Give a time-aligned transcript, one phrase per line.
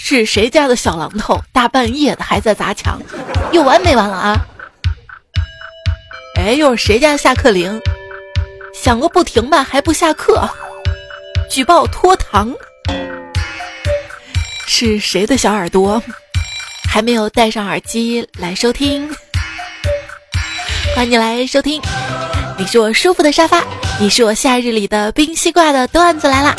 [0.00, 1.42] 是谁家的小榔头？
[1.52, 2.98] 大半夜的还在砸墙，
[3.52, 4.36] 有完没完了啊？
[6.36, 7.78] 哎，又是谁家下课铃？
[8.72, 10.48] 响个不停吧，还不下课？
[11.50, 12.54] 举报拖堂。
[14.66, 16.00] 是谁的小耳朵？
[16.88, 19.10] 还没有戴上耳机来收听？
[20.94, 21.82] 欢迎你来收听。
[22.56, 23.62] 你是我舒服的沙发，
[24.00, 26.56] 你是我夏日里的冰西瓜的段子来啦！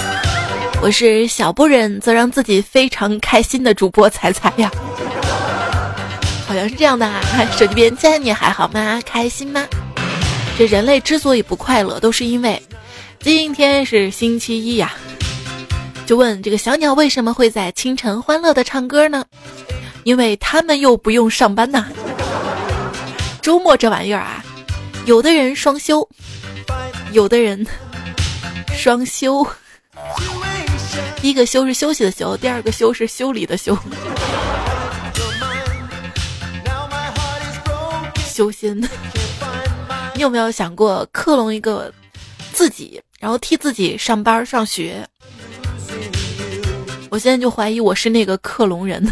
[0.81, 4.71] 我是小不忍则让自己非常开心的主播彩彩呀，
[6.47, 7.21] 好像是这样的啊。
[7.51, 9.01] 手机边亲你还好吗？
[9.05, 9.67] 开心吗？
[10.57, 12.61] 这人类之所以不快乐，都是因为
[13.19, 14.93] 今天是星期一呀。
[16.05, 19.25] 就问这个小鸟为什么会在清晨欢乐的唱歌呢？
[20.05, 21.87] 因为他们又不用上班呐。
[23.41, 24.43] 周末这玩意儿啊。
[25.05, 26.07] 有的人双休，
[27.11, 27.67] 有的人
[28.73, 29.45] 双休。
[31.21, 33.77] 第一个休是休息的休，第二个休是修理的修。
[38.25, 38.81] 修心。
[40.15, 41.91] 你有没有想过克隆一个
[42.53, 45.05] 自己，然后替自己上班上学？
[47.09, 49.05] 我现在就怀疑我是那个克隆人。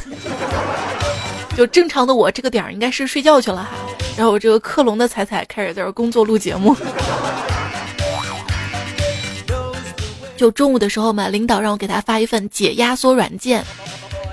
[1.57, 3.71] 就正常的我这个点儿应该是睡觉去了哈。
[4.15, 6.75] 然后我这个克隆的彩彩开始在这工作录节目，
[10.37, 13.65] 就中午的时候嘛，领导让我给他发一份解压缩软件，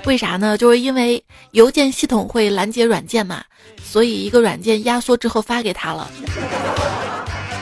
[0.05, 0.57] 为啥呢？
[0.57, 3.43] 就是因为邮件系统会拦截软件嘛，
[3.83, 6.09] 所以一个软件压缩之后发给他了，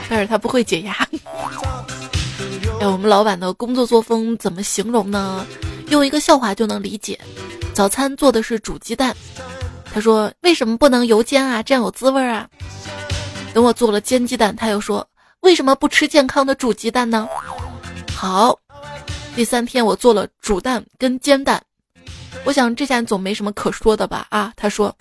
[0.10, 0.94] 但是他不会解压。
[2.82, 5.46] 哎，我们老板的工作作风怎么形容呢？
[5.88, 7.18] 用一个笑话就能理解，
[7.74, 9.16] 早餐做的是煮鸡蛋。
[9.94, 11.62] 他说：“为什么不能油煎啊？
[11.62, 12.50] 这样有滋味啊！”
[13.54, 15.08] 等我做了煎鸡蛋，他又说
[15.42, 17.30] ：“为什么不吃健康的煮鸡蛋呢？”
[18.24, 18.58] 好，
[19.36, 21.62] 第三天我做了煮蛋跟煎蛋，
[22.46, 24.26] 我想这下总没什么可说的吧？
[24.30, 24.96] 啊，他说：“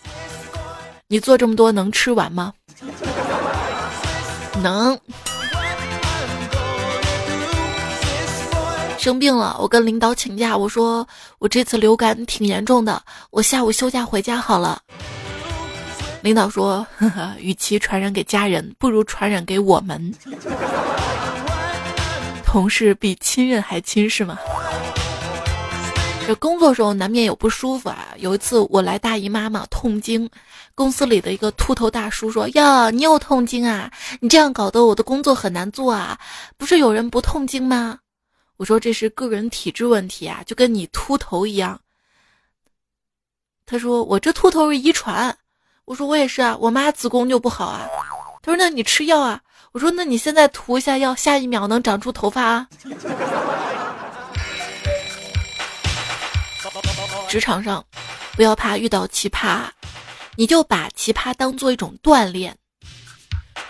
[1.06, 2.52] 你做这么多能吃完吗？”
[4.60, 4.98] 能。
[8.98, 11.06] 生病了，我跟领导请假，我说
[11.38, 13.00] 我这次流感挺严重的，
[13.30, 14.82] 我下午休假回家好了。
[16.22, 20.12] 领导说，呵呵，与其传染给家人，不如传染给我们。
[22.52, 24.38] 同事比亲人还亲是吗？
[26.26, 28.08] 这工作时候难免有不舒服啊。
[28.18, 30.28] 有一次我来大姨妈嘛，痛经，
[30.74, 33.90] 公司里的一个秃头大叔说：“呀，你有痛经啊？
[34.20, 36.20] 你这样搞得我的工作很难做啊！
[36.58, 37.98] 不是有人不痛经吗？”
[38.58, 41.80] 我说这是个人体质问题啊，就跟你秃头一样。
[43.64, 45.34] 他说我这秃头是遗传。
[45.86, 47.88] 我说我也是啊，我妈子宫就不好啊。
[48.42, 49.40] 他说那你吃药啊。
[49.72, 52.68] 我说那你现在涂一下药，下一秒能长出头发啊。
[57.26, 57.82] 职场上
[58.32, 59.62] 不要怕遇到奇葩，
[60.36, 62.54] 你就把奇葩当做一种锻炼，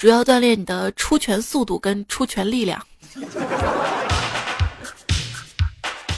[0.01, 2.85] 主要锻炼你的出拳速度跟出拳力量。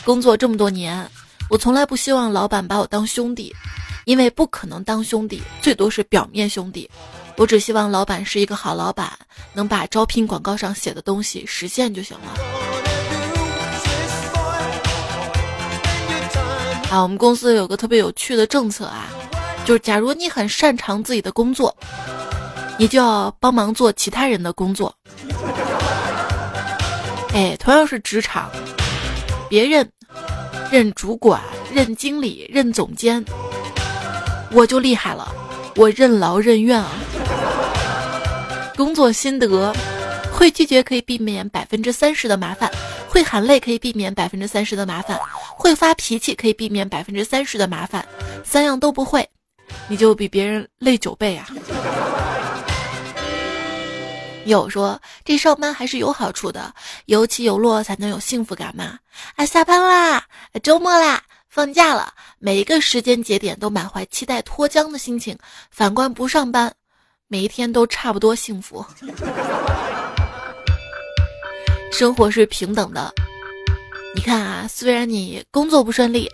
[0.02, 1.06] 工作这么多年，
[1.50, 3.54] 我从来不希望老板把我当兄弟，
[4.06, 6.90] 因为不可能当兄弟，最多是表面兄弟。
[7.36, 9.10] 我只希望老板是一个好老板，
[9.52, 12.40] 能把招聘广告上写的东西实现就行了。
[16.90, 19.08] 啊，我们公司有个特别有趣的政策啊，
[19.64, 21.76] 就是假如你很擅长自己的工作，
[22.78, 24.94] 你就要帮忙做其他人的工作。
[27.32, 28.48] 哎，同样是职场。
[29.48, 29.88] 别人
[30.70, 31.40] 任主管、
[31.72, 33.24] 任经理、任总监，
[34.52, 35.34] 我就厉害了，
[35.74, 36.90] 我任劳任怨啊。
[38.76, 39.72] 工作心得：
[40.32, 42.70] 会拒绝可以避免百分之三十的麻烦，
[43.08, 45.18] 会喊累可以避免百分之三十的麻烦，
[45.56, 48.04] 会发脾气可以避免百分之三十的麻烦。
[48.44, 49.28] 三样都不会，
[49.88, 51.48] 你就比别人累九倍啊。
[54.44, 56.74] 有说这上班还是有好处的，
[57.06, 58.98] 有起有落才能有幸福感嘛。
[59.36, 60.22] 啊，下班啦，
[60.62, 65.38] 周末啦，放假了，每一个时间节点都满怀期待脱缰的心情。
[65.70, 66.70] 反观不上班，
[67.28, 68.84] 每一天都差不多幸福。
[71.90, 73.12] 生活是平等的，
[74.14, 76.28] 你看啊，虽然你工作不顺利，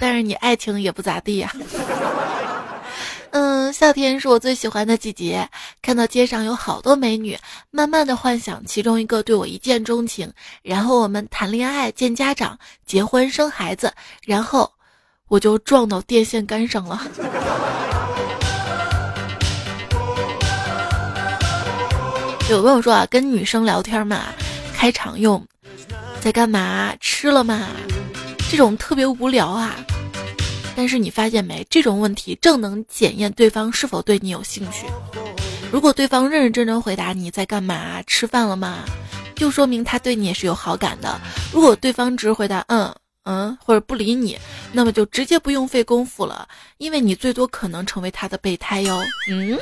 [0.00, 1.52] 但是你爱情也不咋地呀。
[3.30, 5.48] 嗯，夏天是我最喜欢的季节。
[5.80, 7.38] 看到街上有好多美女，
[7.70, 10.30] 慢慢的幻想其中一个对我一见钟情，
[10.62, 13.92] 然后我们谈恋爱、见家长、结婚、生孩子，
[14.24, 14.70] 然后
[15.28, 17.00] 我就撞到电线杆上了。
[22.52, 24.26] 有朋友说啊，跟女生聊天嘛，
[24.74, 25.42] 开场用
[26.20, 26.94] 在干嘛？
[27.00, 27.68] 吃了吗？
[28.50, 29.74] 这种特别无聊啊。
[30.76, 34.84] 但是你发现没，这种问题正能检验对方是否对你有兴趣。
[35.70, 38.80] 如果对方认认真真回答你在干嘛，吃饭了吗，
[39.34, 41.18] 就说明他对你也是有好感的。
[41.54, 42.94] 如果对方只回答嗯
[43.24, 44.38] 嗯或者不理你，
[44.72, 46.46] 那么就直接不用费功夫了，
[46.76, 49.02] 因为你最多可能成为他的备胎哟。
[49.30, 49.58] 嗯。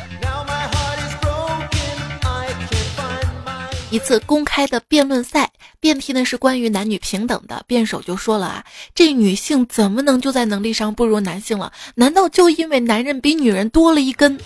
[3.91, 5.51] 一次公开的辩论赛，
[5.81, 7.63] 辩题呢是关于男女平等的。
[7.67, 8.65] 辩手就说了啊，
[8.95, 11.73] 这女性怎么能就在能力上不如男性了？
[11.97, 14.39] 难道就因为男人比女人多了一根？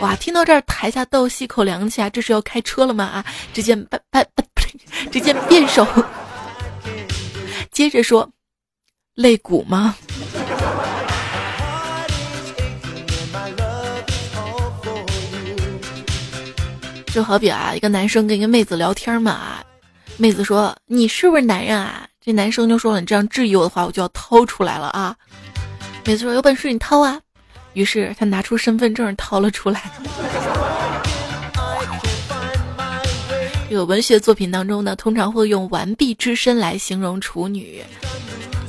[0.00, 0.14] 哇！
[0.16, 2.08] 听到这儿，台下倒吸口凉气啊！
[2.08, 3.04] 这是要开车了吗？
[3.04, 3.24] 啊！
[3.52, 4.72] 只见辩辩呸！
[5.10, 5.86] 只见辩手
[7.72, 8.28] 接着说，
[9.14, 9.96] 肋骨吗？
[17.12, 19.62] 就好比啊，一个男生跟一个妹子聊天嘛，
[20.16, 25.14] 妹子说：“你是不是男人啊？”这男生就说了：“你这样质疑我的话，我就要掏出来了啊！”
[26.06, 27.20] 妹子说：“有本事你掏啊！”
[27.74, 29.82] 于是他拿出身份证掏了出来。
[33.68, 37.84] 这个文学作品当中呢，通常会用“完璧之身”来形容处女，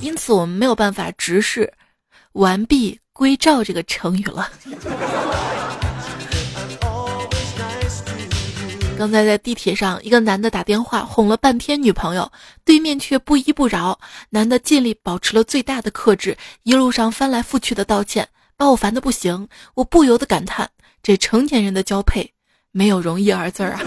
[0.01, 1.71] 因此我们没有办法直视
[2.33, 4.49] “完璧归赵”这个成语了。
[8.95, 12.31] 刚才在地铁上，一个男的打电话哄了半天女朋友，
[12.63, 13.99] 对面却不依不饶。
[14.29, 19.47] 男的尽力保持了最大的克制，一路上翻来覆去的道歉，把我烦的不行。
[19.73, 20.69] 我不由得感叹：
[21.01, 22.31] 这成年人的交配，
[22.71, 23.81] 没有容易二字儿啊！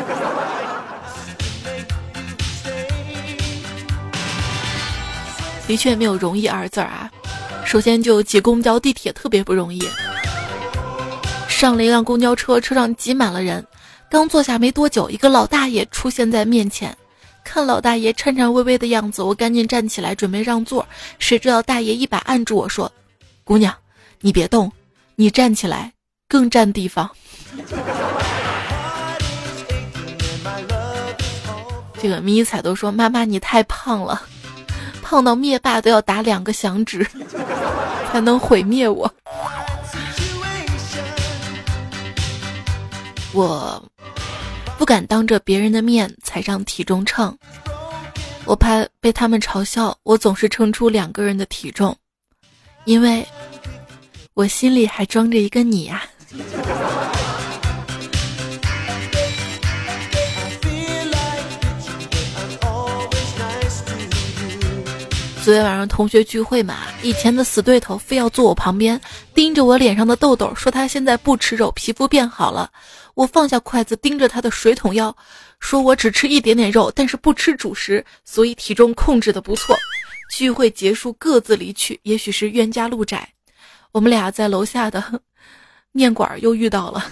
[5.66, 7.10] 的确没有容易二字儿啊。
[7.64, 9.82] 首先就挤公交、地铁特别不容易。
[11.48, 13.64] 上了一辆公交车，车上挤满了人。
[14.08, 16.96] 刚坐下没多久，一个老大爷出现在面前。
[17.44, 20.86] 看老大爷颤颤巍巍的样子，我赶紧站起来准备让座。
[21.18, 22.90] 谁知道大爷一把按住我说
[23.44, 23.72] ：“姑娘，
[24.20, 24.72] 你别动，
[25.14, 25.92] 你站起来
[26.28, 27.08] 更占地方。”
[32.02, 34.22] 这个迷彩都说：“妈妈，你太胖了，
[35.02, 37.06] 胖到灭霸都要打两个响指
[38.10, 39.12] 才能毁灭我。”
[43.32, 43.82] 我。
[44.78, 47.37] 不敢当着别人的面踩上体重秤，
[48.44, 49.96] 我怕被他们嘲笑。
[50.02, 51.96] 我总是称出两个人的体重，
[52.84, 53.26] 因为
[54.34, 56.05] 我心里还装着一个你呀。
[65.43, 69.00] 昨天晚上同学聚会嘛，以前的死对头非要坐我旁边，
[69.32, 72.70] 盯着我脸上的痘痘，说他现在不吃肉，皮肤变好了。
[73.16, 75.16] 我放下筷子，盯着他的水桶腰，
[75.58, 79.74] 说我只吃一点点肉，但是不吃主食，所以体重控制的不错。
[80.30, 81.98] 聚会结束，各自离去。
[82.02, 83.26] 也许是冤家路窄，
[83.90, 85.02] 我们俩在楼下的
[85.92, 87.10] 面馆又遇到了。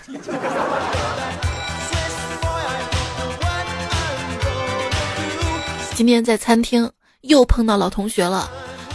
[5.94, 6.90] 今天在餐厅。
[7.22, 8.50] 又碰到老同学了，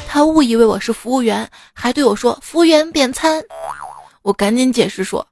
[0.07, 3.43] 他误以为我是服务员，还对我说：“服务员点餐。”
[4.21, 5.27] 我赶紧解释说：“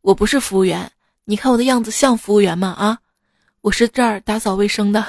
[0.00, 0.90] 我不是服务员，
[1.30, 2.74] 你看我的样子像服务员吗？
[2.78, 2.96] 啊，
[3.60, 5.04] 我是这儿打扫卫生的。”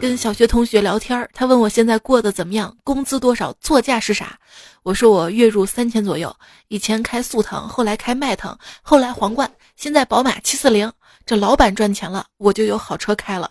[0.00, 4.38] 跟小学同学聊天，他问我现在过得怎么样，工资多少，座驾是啥？
[4.84, 6.32] 我说我月入三千左右，
[6.68, 10.92] 以前开速腾，后来开迈腾，后来皇冠，现在宝马七四零。
[11.26, 13.50] 这老板赚钱了，我就有好车开了。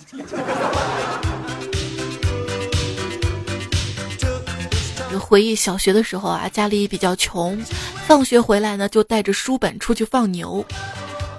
[5.18, 7.58] 回忆小学的时候啊，家里比较穷，
[8.06, 10.63] 放学回来呢就带着书本出去放牛。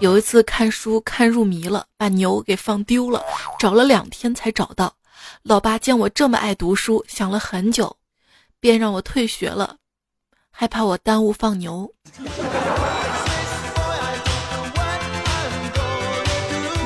[0.00, 3.22] 有一次看书看入迷了，把牛给放丢了，
[3.58, 4.94] 找了两天才找到。
[5.42, 7.94] 老爸见我这么爱读书，想了很久，
[8.58, 9.76] 便让我退学了，
[10.50, 11.92] 害怕我耽误放牛。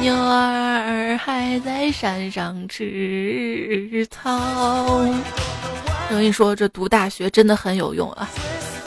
[0.00, 5.09] 牛儿还在山上吃草。
[6.11, 8.28] 我跟你说，这读大学真的很有用啊！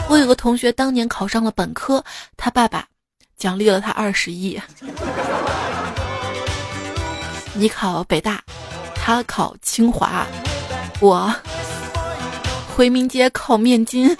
[0.07, 2.03] 我有个同学当年考上了本科，
[2.37, 2.85] 他爸爸
[3.37, 4.59] 奖励了他二十亿。
[7.53, 8.41] 你考北大，
[8.95, 10.25] 他考清华，
[11.01, 11.33] 我
[12.75, 14.15] 回民街烤面筋。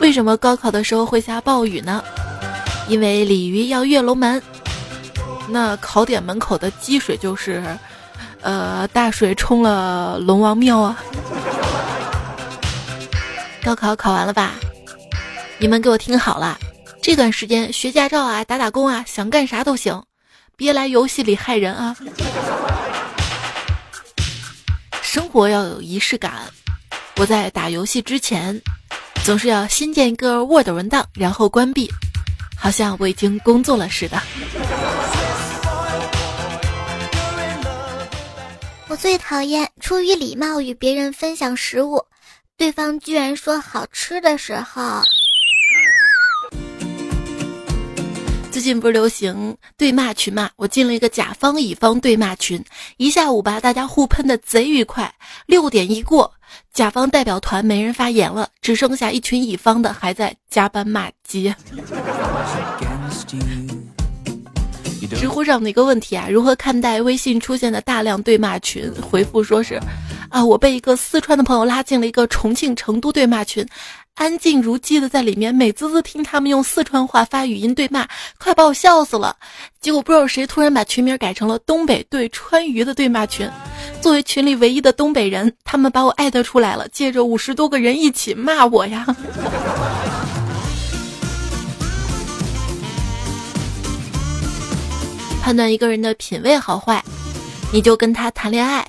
[0.00, 2.02] 为什么高考的时候会下暴雨呢？
[2.88, 4.40] 因为鲤鱼要跃龙门，
[5.48, 7.62] 那考点门口的积水就是，
[8.42, 11.02] 呃，大水冲了龙王庙啊。
[13.64, 14.54] 高考考完了吧？
[15.58, 16.58] 你们给我听好了，
[17.00, 20.02] 这段时间学驾照啊，打打工啊，想干啥都行，
[20.56, 21.96] 别来游戏里害人啊。
[25.00, 26.32] 生活要有仪式感。
[27.16, 28.60] 我在打游戏之前，
[29.24, 31.88] 总是要新建一个 Word 文档，然后关闭，
[32.56, 34.20] 好像我已经工作了似的。
[38.92, 42.04] 我最讨厌出于礼貌与别人分享食物，
[42.58, 45.00] 对方居然说好吃的时候。
[48.50, 50.50] 最近不是流行对骂群嘛？
[50.56, 52.62] 我进了一个甲方乙方对骂群，
[52.98, 55.10] 一下午吧，大家互喷的贼愉快。
[55.46, 56.30] 六点一过，
[56.74, 61.56] 甲方代表团没人发言了，只剩下一群乙方的还在加班骂街。
[65.16, 68.90] 知乎上的一个问题啊，如何看待微信出现的大量对骂群？
[69.00, 69.80] 回复说是，
[70.28, 73.66] 啊，我被一个四川的朋友拉进了一个重庆、成都对骂群，
[74.14, 78.06] 安静如鸡的在里面美滋滋听他们用四川话发语音对骂，
[78.38, 79.36] 快把我笑死了。
[79.80, 83.48] 结果不知道谁突然把群名改成了东北对川渝的对骂群，
[84.00, 89.06] 作为群里唯一的东北人，他们把我艾特出来了，借着五十多个人一起骂我呀。
[95.42, 97.02] 判断一个人的品味好坏，
[97.72, 98.86] 你就跟他谈恋爱。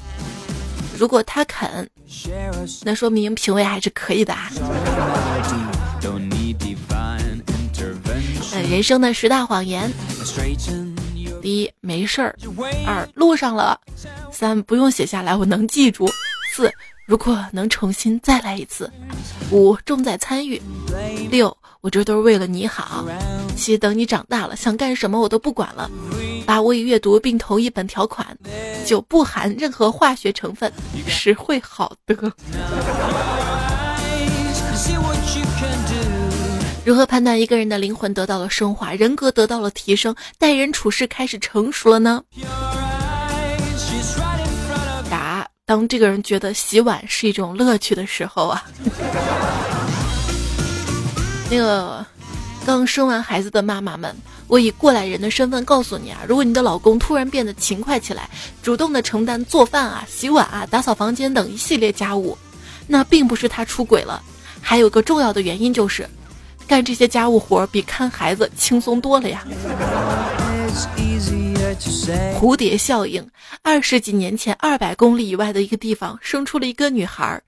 [1.00, 1.90] 如果他肯，
[2.84, 4.36] 那说明品味还是可以的。
[8.54, 9.92] 呃，人生的十大谎言：
[11.42, 12.32] 第一，没事儿；
[12.86, 13.76] 二，路上了；
[14.32, 16.06] 三，不用写下来，我能记住；
[16.54, 16.72] 四，
[17.06, 18.88] 如果能重新再来一次；
[19.52, 20.60] 五，重在参与；
[21.30, 21.56] 六。
[21.82, 23.04] 我这都是为了你好，
[23.58, 25.92] 七等你长大了想干什么我都不管了，
[26.46, 28.26] 八我已阅读并同意本条款，
[28.86, 30.72] 九不含任何化学成分，
[31.06, 32.16] 十会好的。
[36.86, 42.24] 如何判断一个人的灵魂得到了升华，人格得到了提升，待人处事开始成熟了呢？
[45.74, 48.64] 当这个人觉得洗碗是一种乐趣的时候啊。
[51.50, 52.06] 那个
[52.64, 54.16] 刚生完孩子的妈妈们，
[54.46, 58.30] 我以过来人的身份告诉你啊，如果你的老公突然变得勤快起来，
[58.62, 62.38] 主动的承担做饭啊、洗碗啊、打扫房间等一系列家务，
[62.86, 64.22] 那并不是他出轨了，
[64.62, 66.08] 还有个重要的原因就是，
[66.68, 69.44] 干这些家务活比看孩子轻松多了呀。
[72.40, 73.28] 蝴蝶效应，
[73.62, 77.42] 二十几年前，二百公里以外的一个地方生出了一个女孩，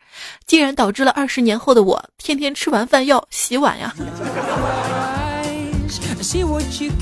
[0.45, 3.95] 竟然导致了二十年后的我天天吃完饭要洗碗呀。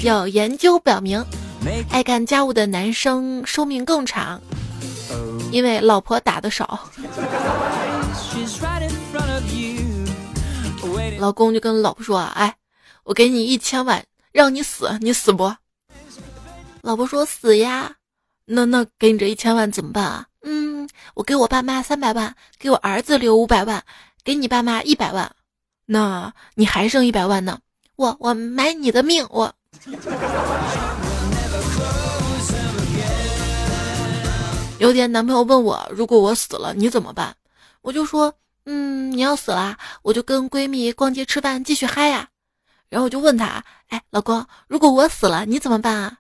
[0.02, 1.24] 有研究表明，
[1.90, 4.42] 爱干家务的男生寿命更长，
[5.52, 6.90] 因为老婆打的少。
[11.20, 12.54] 老公就跟老婆说：“哎，
[13.06, 14.04] 我给你一千万，
[14.34, 15.54] 让你死，你死不？”
[16.84, 17.96] 老婆说死呀，
[18.44, 20.26] 那那给你这一千万怎么办啊？
[20.42, 23.82] 嗯，我给我爸妈三百万，给我儿子留五百万，
[24.22, 25.32] 给你爸妈一百万，
[25.86, 27.58] 那你还剩一百万呢？
[27.96, 29.56] 我我买你的命，我。
[34.78, 37.34] 有点男朋友问我，如果我死了你怎么办？
[37.82, 38.34] 我就说，
[38.66, 42.28] 嗯，你要死啦，我就跟闺蜜逛街吃饭继续嗨呀。
[42.90, 46.18] 然后我就问他，哎，老公，如果我死了你怎么办啊？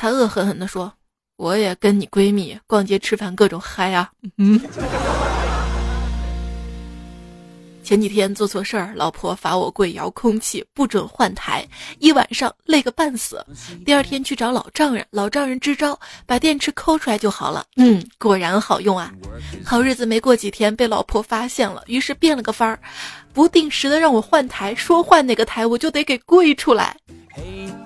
[0.00, 0.90] 他恶狠狠地说
[1.36, 4.58] ：“我也跟你闺蜜逛街吃饭，各种嗨啊！”嗯。
[7.84, 13.44] 前几天做错事儿，老婆罚我跪遥控器，不准换台，一晚上累个半死。
[13.84, 17.66] 第二天去找老丈人，老丈人支招，把电池抠出来就好了。
[17.76, 19.12] 嗯，果然好用啊！
[19.62, 22.80] 好日子没过几天，被老婆发现了，于是变了个法儿，
[23.34, 26.96] 不定时的让我换台，说换哪个台我就得给跪出来，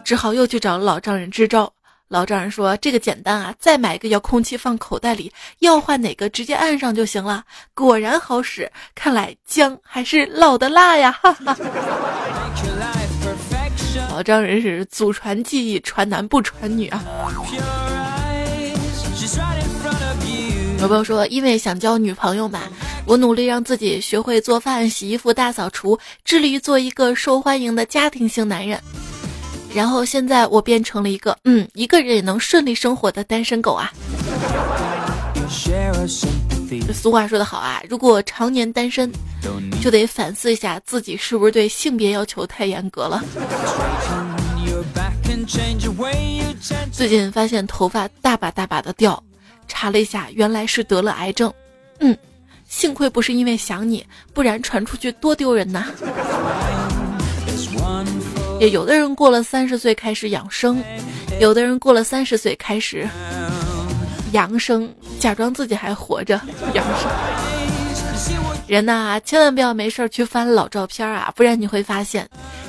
[0.04, 1.72] 只好又去找老丈人支招。
[2.14, 7.42] 老丈人说：“这个简单啊，再买一个遥控器放口袋里，要换哪个直接按上就行了。
[7.74, 11.56] 果然好使，看来姜还是老的辣呀！”哈哈。
[14.10, 17.02] 老丈人是祖传技艺，传男不传女啊。
[20.78, 22.60] 有朋友说，因为想交女朋友嘛，
[23.06, 28.80] 我努力让自己学会做饭、洗衣服、大扫除，致力于做一个受欢迎的家庭型男人。
[29.74, 33.92] 然后现在我变成了一个嗯，一个人也能顺利生活的单身狗啊。
[36.92, 39.10] 俗话说得好啊，如果常年单身，
[39.82, 43.22] 就得反思一下自己是不是对性别要求太严格了。
[46.92, 49.22] 最近发现头发大把大把的掉，
[49.66, 51.52] 查了一下，原来是得了癌症。
[51.98, 52.16] 嗯，
[52.68, 55.86] 幸亏不是因为想你，不然传出去多丢人呐。
[58.60, 60.82] 也有的人过了三十岁开始养生，
[61.40, 63.08] 有的人过了三十岁开始
[64.32, 66.40] 养生，假装自己还活着，
[66.74, 67.10] 养生。
[68.66, 72.28] 人呐，千万不要没事去翻老照片啊，不然你会发现，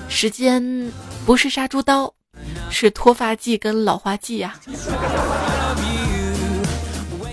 [0.09, 0.91] 时间
[1.25, 2.11] 不是杀猪刀，
[2.69, 4.55] 是脱发剂跟老化剂呀。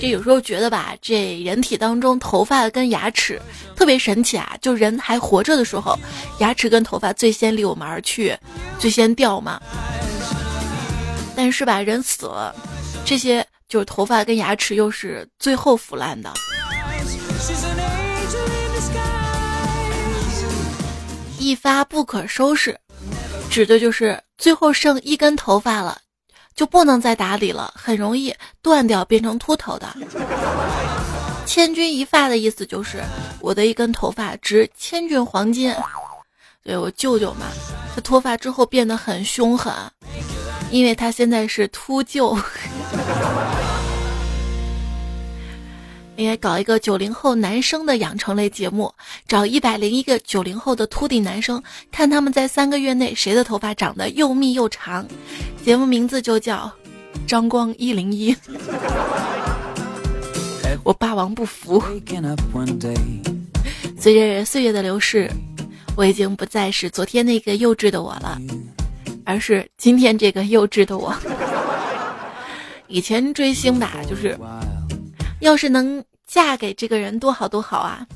[0.02, 3.40] 这有时候觉得吧，这人体当中头发跟牙齿
[3.76, 4.58] 特别神奇啊！
[4.60, 5.96] 就人还活着的时候，
[6.40, 8.36] 牙齿跟头发最先离我们而去，
[8.80, 9.62] 最先掉嘛。
[11.36, 12.52] 但是吧，人死了，
[13.04, 16.34] 这些就是头发跟牙齿又是最后腐烂的。
[21.38, 22.76] 一发不可收拾，
[23.48, 25.96] 指的就是最后剩一根头发了。
[26.54, 29.88] 就不能再打理了，很容易断掉变成秃头的。
[31.46, 33.02] 千钧一发的意思就是
[33.40, 35.74] 我的一根头发值千钧黄金。
[36.64, 37.46] 对我舅舅嘛，
[37.94, 39.74] 他脱发之后变得很凶狠，
[40.70, 42.40] 因为他现在是秃鹫。
[46.22, 48.94] 应该搞一个九零后男生的养成类节目，
[49.26, 51.60] 找一百零一个九零后的秃顶男生，
[51.90, 55.04] 看他们在三个月内谁的头发长得又密又长。
[55.64, 56.72] 节目名字就叫
[57.26, 58.32] 《张光一零一》。
[60.84, 61.82] 我霸王不服。
[63.98, 65.28] 随着岁月的流逝，
[65.96, 68.40] 我已经不再是昨天那个幼稚的我了，
[69.24, 71.12] 而是今天这个幼稚的我。
[72.86, 74.38] 以前追星吧，就是。
[75.40, 78.06] 要是能嫁给这个人多好多好啊！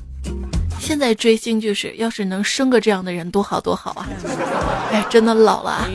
[0.79, 4.07] 现在追星就是，要是能生个这样的人多好多好啊！
[4.91, 5.87] 哎，真的老了。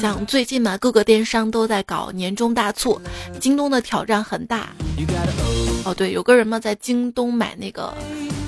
[0.00, 3.00] 像最近嘛，各个电商都在搞年终大促，
[3.40, 4.68] 京东的挑战很大。
[5.84, 7.92] 哦，对，有个人嘛在京东买那个，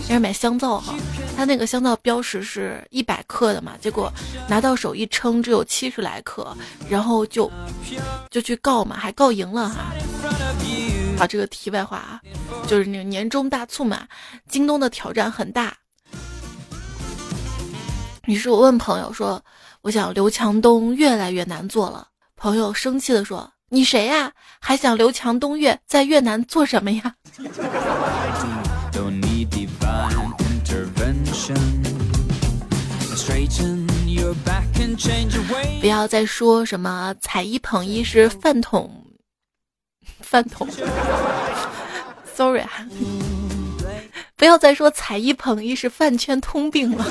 [0.03, 0.95] 应该买香皂哈，
[1.37, 4.09] 他那个香皂标识是一百克的嘛，结果
[4.47, 6.57] 拿到手一称只有七十来克，
[6.89, 7.51] 然后就
[8.31, 9.93] 就去告嘛，还告赢了哈。
[11.21, 12.19] 好，这个题外话啊，
[12.67, 14.09] 就是那个年终大促嘛，
[14.49, 15.77] 京东的挑战很大。
[18.25, 19.45] 于是我问朋友说
[19.85, 24.33] ：“我想刘强东越来越难做了。”朋友生气的说：“你谁呀？
[24.61, 27.15] 还想刘强东越在越南做什么呀？
[35.83, 38.91] ”不要再说什么踩一捧一是饭桶。
[40.23, 40.67] 饭桶
[42.35, 42.71] ，sorry 啊，
[44.37, 47.05] 不要再说踩一捧一是饭圈通病了，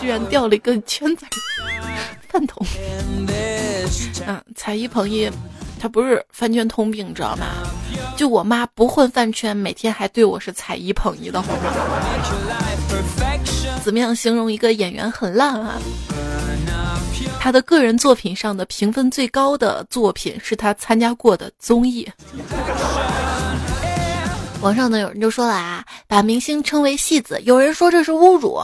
[0.00, 1.26] 居然掉了一个圈子，
[2.28, 2.66] 饭桶。
[4.26, 5.30] 嗯，踩一捧一，
[5.80, 7.46] 它不是饭圈通病，你知道吗？
[8.16, 11.72] 就我妈不混饭圈，每天还对我是踩一捧一的好吗？
[13.82, 15.80] 怎么样形容一个演员很烂啊？
[17.42, 22.08] 他的个人作品上的评分最高的作品是他参加过的综艺。
[24.60, 28.62] 网上呢有人就说了啊，把明星称为戏子，有人说这是侮辱。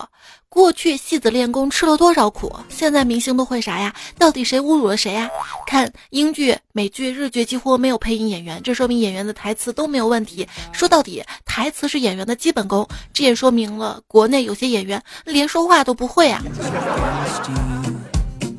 [0.48, 3.92] 过去戏子练功吃了多少苦，现在明星都会啥呀？
[4.16, 5.28] 到底谁侮辱了谁呀？
[5.66, 10.46] 看英剧、美剧、日剧几乎没有配音演员，这说明演员的台词都没有问题。
[10.70, 16.40] 说到底，台词是演员的基本功，这也说明了国内有些演员连说话都不会啊。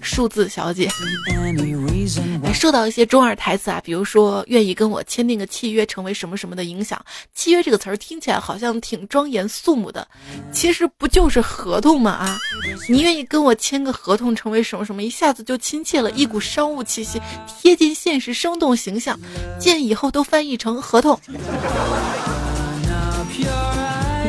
[0.01, 0.89] 数字小姐，
[2.53, 6.99] 受到一些中二台词啊，比如说愿意跟我签订个契约，成为什么什么的影响。
[7.33, 10.07] 契约这个词儿听起来好像挺庄严肃穆的，
[10.51, 12.11] 其实不就是合同吗？
[12.11, 12.37] 啊，
[12.87, 17.21] 你愿意跟我签个合同，成为什么什么，一下子就亲切了，一股商务气息，
[17.61, 19.19] 贴近现实，生动形象。
[19.59, 21.19] 建议以后都翻译成合同。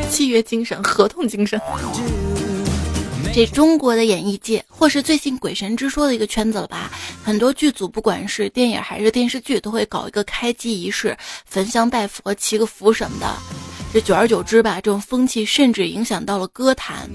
[0.09, 1.59] 契约精神，合同精神。
[3.33, 6.91] 这中国的演艺界，或是最近鬼神之说的一个圈子了吧？
[7.23, 13.33] 很多剧组，不管是电影还是电视剧，都会搞一个开机仪式，焚香拜佛、祈个福什么的。
[13.93, 17.09] 这久而久之吧，这种风气甚至影响到了歌坛。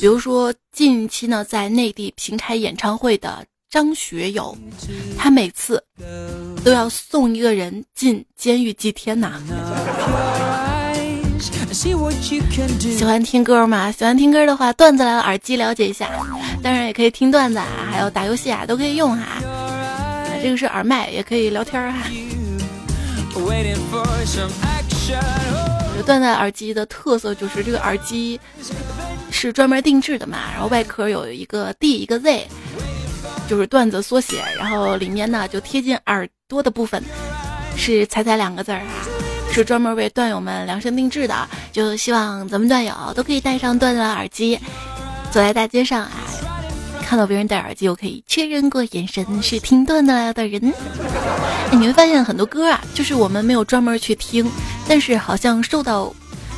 [0.00, 4.56] 比如说近期呢，在内地平开演唱会的张学友，
[5.18, 5.82] 他每次
[6.64, 9.38] 都要送一个人进监狱祭天呐。
[11.80, 13.90] 喜欢听歌吗？
[13.90, 16.10] 喜欢听歌的话，段子来了，耳机了解一下。
[16.62, 19.42] 当然也可以听段子啊，还有打游戏啊，都可以用哈。
[20.42, 22.06] 这个是耳麦，也可以聊天哈。
[26.04, 28.38] 段子耳机的特色就是这个耳机
[29.30, 32.46] 是专门定制的嘛，然后外壳有一个 D 一个 Z，
[33.48, 37.02] 就是段子缩写，然后里面呢就贴近耳朵的部分
[37.74, 39.08] 是“彩彩”两个字儿哈。
[39.52, 44.56] 是专门为段友们量身定制的，就希望咱们段友都可以戴上段子耳机，
[45.30, 46.12] 走在大街上啊，
[47.02, 50.72] 看到别人戴耳机，我可以确认过眼神是停顿的的人。
[51.72, 54.48] 你会发现很多歌啊，就是我们没有专门去听，
[54.88, 56.12] 但是好像受到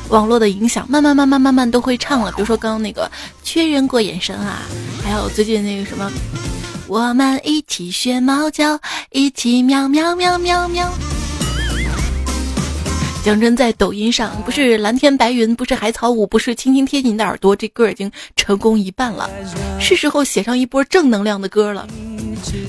[0.09, 2.31] 网络的影响，慢慢慢慢慢慢都会唱了。
[2.31, 3.09] 比如说刚刚那个
[3.43, 4.61] 确认过眼神啊，
[5.03, 6.11] 还有最近那个什么，
[6.87, 8.79] 我们一起学猫叫，
[9.11, 10.91] 一起喵喵喵喵喵。
[13.23, 19.29] 讲真，在抖音上，不是蓝天白云，不是海草舞，不是轻轻贴近你的耳朵，这歌已经成功一半了。
[19.79, 21.87] 是时候写上一波正能量的歌了。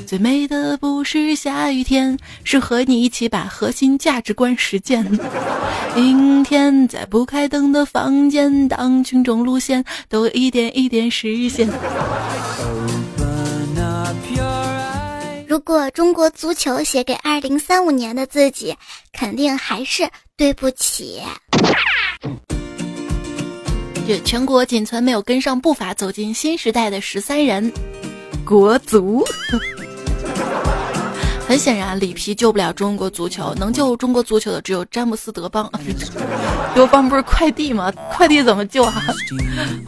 [0.06, 5.04] 最美的不是下雨天，是和你一起把核心价值观实践。
[5.96, 11.68] 阴天在不开灯的房间，当群众路线都一点一点实现。
[15.54, 18.76] 如果中国足球写给二零三五年的自己，
[19.12, 21.22] 肯定还是对不起。
[24.04, 27.72] 这全国仅存没有跟上步伐走进新时代的十三人，
[28.44, 29.24] 国足。
[31.54, 35.70] 很显然，里皮救不了中国足球，能救中国足球的只有詹姆斯·德邦。
[36.74, 37.92] 德邦不是快递吗？
[38.10, 38.92] 快递怎么救啊？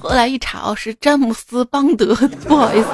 [0.01, 2.15] 后来一查，哦，是詹姆斯·邦德。
[2.47, 2.89] 不好意思。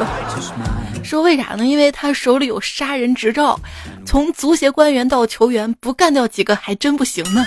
[1.04, 1.66] 说为啥呢？
[1.66, 3.60] 因为他手里有杀人执照，
[4.06, 7.44] 从足协官员到球员，不干掉几个还真不行呢。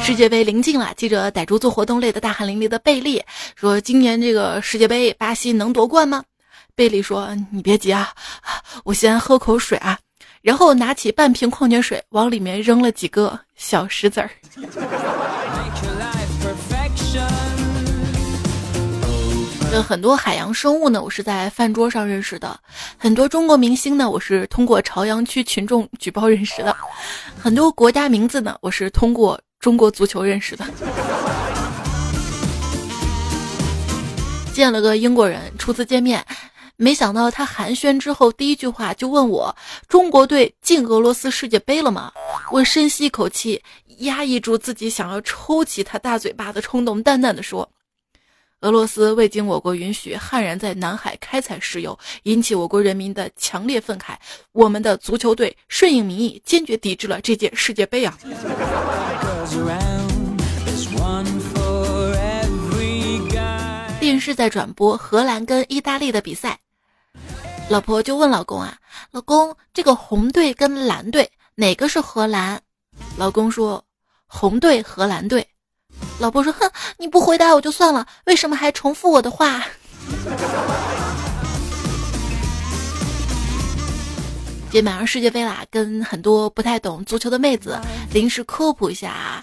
[0.00, 3.22] 世界杯临近了，记者逮住做活动累得大汗淋漓的贝利，
[3.54, 6.24] 说：“今年这个世界杯，巴西能夺冠吗？”
[6.76, 8.08] 贝利说：“你别急啊，
[8.82, 9.96] 我先喝口水啊。”
[10.42, 14.28] 然后拿起半瓶矿泉水，往里面扔了几个小石子儿。
[19.86, 22.48] 很多海洋生物呢，我是在饭桌上认识的；
[22.98, 26.72] 很多中国明星呢，我是通过朝阳区群众举报认识的；
[27.40, 30.64] 很多国家名字呢，我是通过中国足球认识的。
[34.52, 36.24] 见了个英国人，初次见面，
[36.76, 39.54] 没想到他寒暄之后，第一句话就问我
[39.88, 42.12] ：“中国队进俄罗斯世界杯了吗？”
[42.50, 43.62] 我深吸一口气，
[43.98, 47.68] 压抑住自己想要抽起他大嘴巴的冲动，淡淡的说。
[48.60, 54.14] 俄罗斯未经我国允许，悍然在南海开采石油，引起我国人民的强烈愤慨。
[54.52, 58.18] 我们的足球队顺应民意，坚决抵制了这届世界杯啊！
[64.00, 66.58] 电视在转播荷兰跟意大利的比赛，
[67.70, 68.76] 老婆就问老公啊
[69.10, 72.60] ：“老公，这个红队跟蓝队哪个是荷兰？”
[73.16, 73.82] 老公说
[74.28, 75.48] ：“红队，荷兰队。”
[76.20, 79.64] 老婆说：“哼，你不回答我就算了，为什么还重复我的话？”
[84.74, 87.78] 今天马上世界杯啦，跟很多不太懂足球的妹子
[88.12, 89.40] 临时科普一下啊，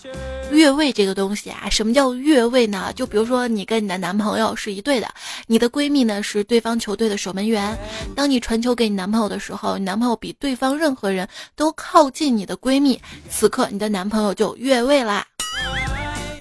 [0.51, 2.91] 越位这个东西啊，什么叫越位呢？
[2.97, 5.07] 就比如说你跟你的男朋友是一队的，
[5.47, 7.79] 你的闺蜜呢是对方球队的守门员，
[8.13, 15.25] 当你传球给你男朋友的时候，你男朋友比对方任何人都靠近你的闺蜜，此刻你的男朋友就越位啦。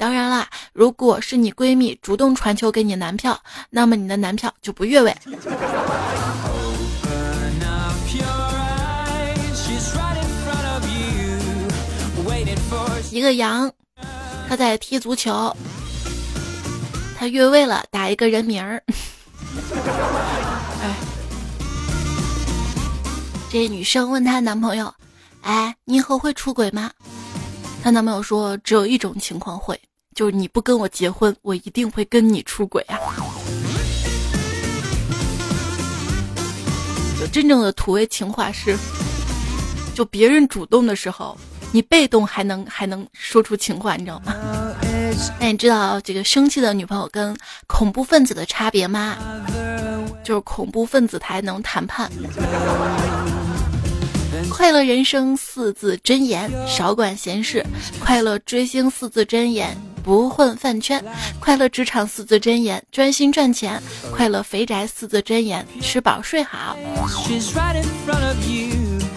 [0.00, 5.16] 当然啦，如果是你闺蜜主动传球给你男票，那么你的男票就不越位。
[13.10, 13.70] 一个羊，
[14.48, 15.54] 他在踢足球，
[17.18, 18.80] 他越位了，打一个人名儿。
[20.80, 20.94] 哎，
[23.50, 24.94] 这女生问她男朋友
[25.42, 26.90] ：“哎，你以后会出轨吗？”
[27.82, 29.78] 她男朋友说：“只有一种情况会。”
[30.14, 32.98] 就是你不跟我结婚，我一定会跟你出轨啊！
[37.18, 38.76] 就真正的土味情话是，
[39.94, 41.36] 就别人主动的时候，
[41.72, 44.34] 你被动还能还能说出情话，你知道吗？
[45.38, 49.16] 那你知道这个生气的女朋友跟恐怖分子的差别吗？
[50.24, 52.10] 就是恐怖分子才能谈判。
[54.50, 57.62] 快乐人生四字真言：少管闲事；
[58.00, 59.76] 快乐追星四字真言。
[60.02, 61.04] 不混饭圈，
[61.38, 63.78] 快乐职场四字真言，专心赚钱；
[64.10, 66.74] 快乐肥宅四字真言，吃饱睡好。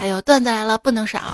[0.03, 1.33] 哎呦段子来了，不能少。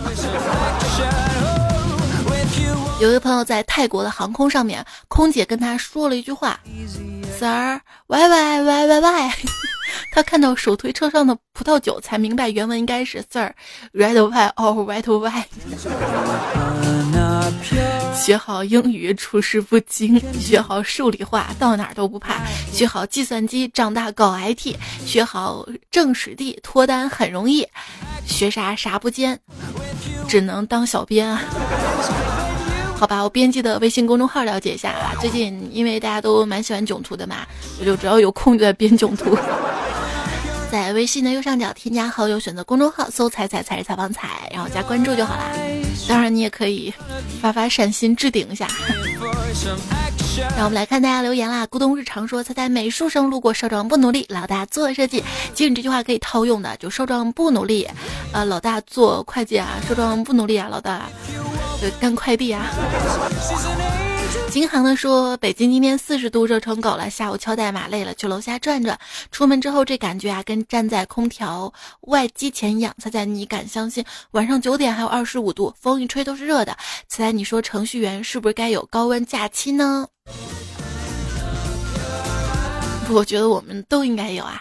[3.00, 6.60] 有一个朋友在泰国的航空上面，空姐跟他说了一句话
[7.40, 9.10] ：“Sir，喂喂喂喂喂。
[10.14, 15.46] ”他看到手推车上的葡萄酒，才明白原文应该是 “Sir，red wine or white wine。
[18.16, 22.36] ”学好英语处事不惊，学好数理化到哪儿都不怕，
[22.72, 27.66] 学好计算机长大搞 IT，学好政史地脱单很容易，
[28.30, 29.38] 学啥啥不尖，
[30.28, 31.42] 只能当小编啊。
[32.96, 35.16] 好吧，我编辑的微信公众号了解一下啊。
[35.20, 37.38] 最近因为大家都蛮喜欢囧途的嘛，
[37.80, 39.38] 我就只要有空就在编囧途。
[40.72, 45.52] 在微信的右上角添加好友，选择公众号，搜“彩彩才是采访彩”，然后加关注就好啦。
[46.08, 46.94] 当然，你也可以
[47.42, 48.68] 发发善心置顶一下。
[50.56, 51.66] 让我们来看大家留言啦。
[51.68, 55.24] 咕咚日常说：“猜猜美术生路过，少壮不努力，老大做设计。”
[55.56, 57.88] 其实你这句话可以套用的，就少壮不努力，
[58.32, 61.10] 呃，老大做会计啊，少壮不努力啊，老大
[62.00, 62.68] 干快递啊。
[64.50, 67.08] 金行的说：“北京今天四十度，热成狗了。
[67.08, 69.00] 下午敲代码累了，去楼下转转。
[69.32, 72.92] 出门之后这感觉啊，跟站在空调外机前一样。
[72.98, 74.04] 猜猜你敢相信？
[74.32, 76.76] 晚上九点还有二十五度，风一吹都是热的。
[77.08, 80.08] 猜猜你说程序员是不是该有高温假期呢？
[83.12, 84.58] 我觉得我们都应该有啊。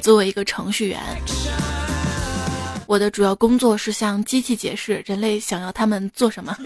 [0.00, 1.00] 作为一个程序员，
[2.86, 6.56] 我的主要工作是向机器解释人类想要他们做什么。”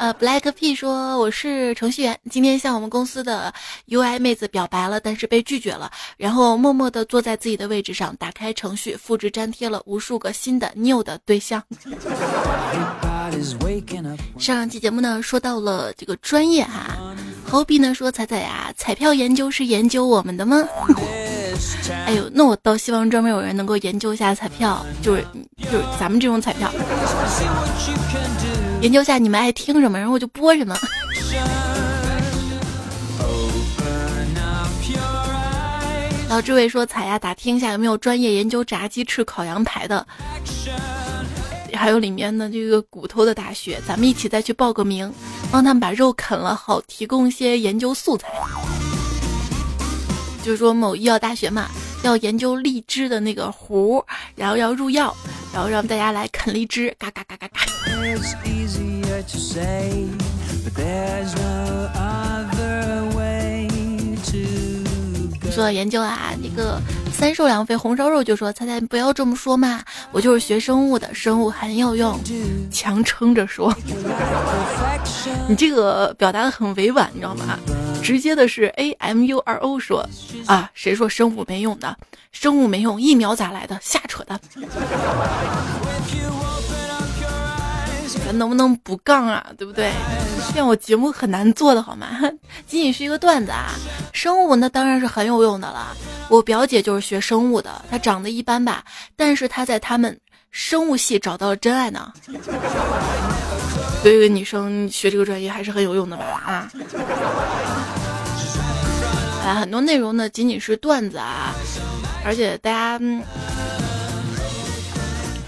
[0.00, 3.52] 呃，Black P 说我是程序员，今天向我们公司的
[3.88, 11.62] UI 妹子表白了，但是被拒绝了，然后默默地坐在自己的位置上，打开程序，复制粘贴了无数个新的 new 的对象。
[14.38, 16.96] 上期节目呢说到了这个专业哈
[17.50, 20.66] ，Hobby 呢说彩彩呀，彩票研究是研究我们的吗？
[22.06, 25.22] 哎呦，那我倒希望专门有人能够研究一下彩票，就是
[25.58, 26.72] 就是咱们这种彩票。
[28.80, 30.74] 研究下你们爱听什么，然后我就播什么。
[36.30, 40.06] 老志伟说：“彩呀，打听一下有没有专业研究炸鸡翅、烤羊排的，
[41.74, 45.12] 还有里面的这个骨头的大学，咱们一起再去报个名，
[45.50, 48.28] 帮他们把肉啃了，好提供一些研究素材。
[50.42, 51.68] 就是说某医药大学嘛。”
[52.02, 55.14] 要研究荔枝的那个核，然后要入药，
[55.52, 57.60] 然后让大家来啃荔枝，嘎嘎嘎嘎嘎。
[65.50, 66.80] 说研究啊，那个
[67.20, 72.18] 三瘦两肥红烧肉就说：“猜猜不要这么说嘛，我就是学生物的，生物很有用。
[72.72, 73.70] ”强撑着说，
[75.46, 77.58] 你这个表达的很委婉，你知道吗？
[78.02, 80.08] 直接的是 A M U R O 说
[80.46, 81.94] 啊，谁说生物没用的？
[82.32, 83.78] 生物没用，疫苗咋来的？
[83.82, 84.40] 瞎扯淡！
[88.18, 89.46] 咱能不能不杠啊？
[89.56, 89.90] 对不对？
[90.52, 92.08] 这样我节目很难做的好吗？
[92.66, 93.70] 仅仅是一个段子啊！
[94.12, 95.96] 生物那当然是很有用的了。
[96.28, 98.84] 我表姐就是学生物的，她长得一般吧，
[99.16, 100.18] 但是她在他们
[100.50, 102.12] 生物系找到了真爱呢。
[104.02, 106.24] 对一个女生学这个专业还是很有用的吧？
[106.46, 106.70] 啊！
[109.44, 111.52] 啊，很多内容呢仅仅是段子啊，
[112.24, 112.98] 而且大家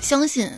[0.03, 0.51] 相信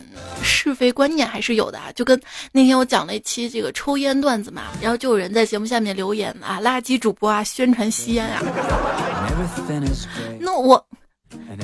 [0.43, 1.89] 是非观念还是有的啊。
[1.95, 2.19] 就跟
[2.51, 8.43] 那天我讲了一期这个抽烟段子嘛，然后就有人在节目下面留言啊，垃圾主播啊，宣传吸烟啊。
[10.39, 10.85] 那我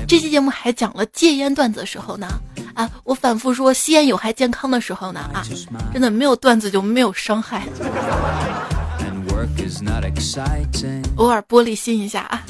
[0.08, 2.28] 这期节目还讲了戒烟段子的时候呢，
[2.74, 5.44] 啊，我反复说吸烟有害健康的时候呢，啊，
[5.92, 7.64] 真的没有段子就没有伤害。
[11.18, 12.44] 偶尔玻璃心一下啊！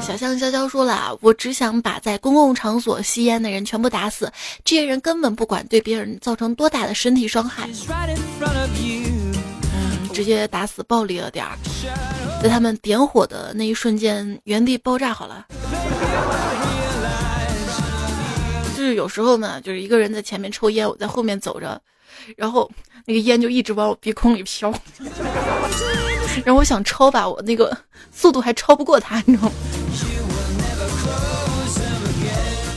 [0.00, 4.30] 小象潇潇说了，我只想把在公共场所吸烟的人全部打死，
[4.64, 7.68] 这些人根本不管对别人造成多大的身体伤害，
[8.40, 11.56] 嗯，直接打死暴力了点儿，
[12.42, 15.46] 在他们点火的那一瞬间原地爆炸好了。
[18.76, 21.80] 就是有时候呢，就是一个人在前面抽烟，我在后面走着，
[22.36, 22.70] 然后。
[23.04, 24.72] 那个烟就一直往我鼻孔里飘，
[26.44, 27.76] 然后我想超吧，我那个
[28.12, 29.54] 速度还超不过他，你知道吗？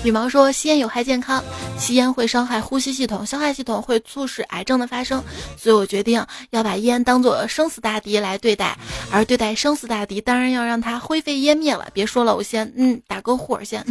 [0.04, 1.44] 羽毛说吸烟有害健康，
[1.80, 5.24] 吸烟会伤害呼吸系统、消化系统，会促使癌症的发生，
[5.58, 8.78] 所以我决定要把烟当做生死大敌来对待，
[9.12, 11.88] 而对待生死大敌，当然要让它灰飞烟灭了。
[11.92, 13.84] 别说了，我先嗯打个火先。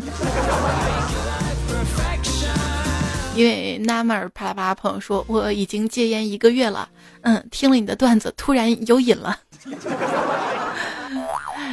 [3.34, 6.88] 因为纳闷儿啪啦啪啦，朋友说我已经戒烟一个月了，
[7.22, 9.36] 嗯，听了你的段子，突然有瘾了。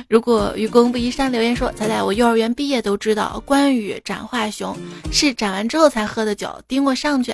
[0.08, 4.76] 如果愚公不移山留言说，彩彩，我幼儿园毕业都知道，关羽斩华雄
[5.12, 7.34] 是斩完之后才喝的酒，盯我上去，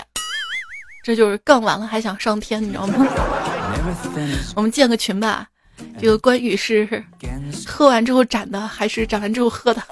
[1.03, 3.07] 这就是杠完了还想上天，你知道吗？
[4.55, 5.47] 我们建个群吧，
[5.99, 7.03] 这个关羽是
[7.65, 9.81] 喝完之后斩的，还是斩完之后喝的？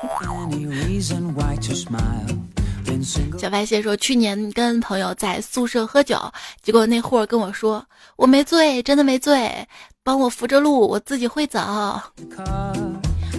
[3.38, 6.18] 小白蟹说：“去年跟朋友在宿舍喝酒，
[6.62, 9.68] 结果那货跟我说我没醉，真的没醉，
[10.06, 11.60] 帮我扶着路，我自己会走。”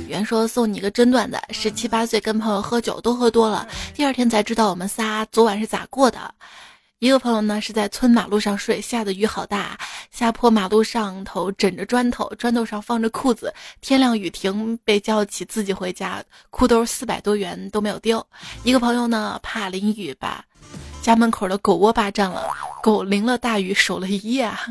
[0.09, 6.35] 原说送你个真段子：十七八岁跟朋友喝酒都喝多了，第二天才知道我们仨昨晚是咋过的。
[6.99, 9.79] 一个朋友呢是在村马路上睡，下的雨好大，
[10.11, 13.55] 下坡马路上头枕着砖头，砖头上放着裤子。
[13.81, 18.27] 天亮雨停，被叫起自己回家，裤兜四百多元都没有丢。
[18.65, 20.45] 一个朋友呢怕淋雨，把
[21.07, 24.67] 家门口的狗窝霸占了，狗淋了大雨守了一夜啊。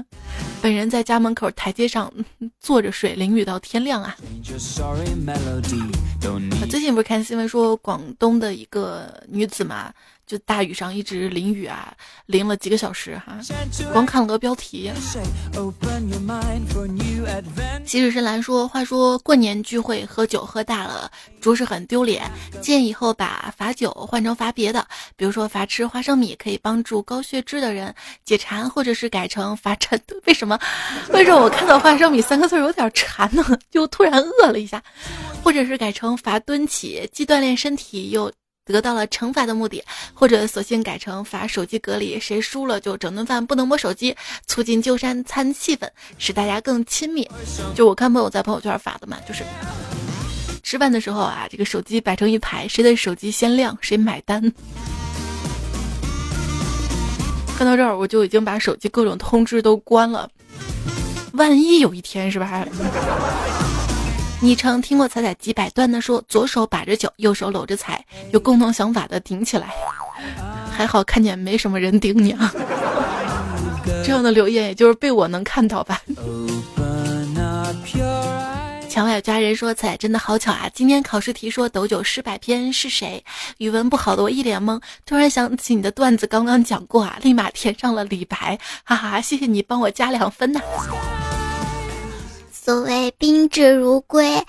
[0.62, 2.12] 本人在家门口台阶上
[2.60, 4.18] 坐着睡，淋雨到天亮啊。
[6.70, 9.94] 最近不是看新闻说广东的一个女子嘛？
[10.26, 11.94] 就大雨上一直淋雨啊，
[12.26, 13.38] 淋了几个小时哈，
[13.94, 14.92] 光看了个标题。
[17.86, 22.30] 昔日深蓝说：“话说过年聚会喝酒喝大了，着实很丢脸。
[22.62, 24.86] 建议以后把罚酒换成罚别的，
[25.16, 30.00] 比如说罚吃花生米，可以帮助高血脂的人解馋，或者是改成罚馋。
[30.26, 30.60] 为什么？
[31.10, 33.46] 为什么我看到花生米三个字有点馋呢？
[33.70, 34.82] 就突然饿了一下，
[35.44, 38.32] 或者是改成罚蹲起，既锻炼身体又。”
[38.66, 44.16] 得到了惩罚的目的，或者索性改成罚手机隔离，谁输了就整顿饭不能摸手机，
[44.48, 47.30] 促进就餐餐气氛，使大家更亲密。
[47.76, 49.44] 就我看朋友在朋友圈发的嘛，就是
[50.64, 54.42] 吃饭的时候啊，这个手机摆成一排，谁的手机先亮谁买单。
[57.56, 60.28] 看到这儿，我就已经把手机各种通知都关了，
[61.34, 62.66] 万一有一天是吧？
[64.46, 69.74] 昵称听过彩彩几百段的说，左手把着酒，右手搂着彩，有共同想法的顶起来。
[70.72, 72.54] 还好看见没什么人顶你啊。
[74.06, 76.00] 这样的留言也就是被我能看到吧。
[78.88, 83.26] 墙外有家人说彩真的好巧啊，今天考试题说斗酒诗百篇是谁？
[83.58, 88.60] 语文不好的我一脸懵，突然想起你的段子刚刚讲过啊，立马填上了李白。
[88.84, 90.62] 哈哈，谢谢你帮我加两分呐。
[92.66, 94.44] 所谓宾至如归，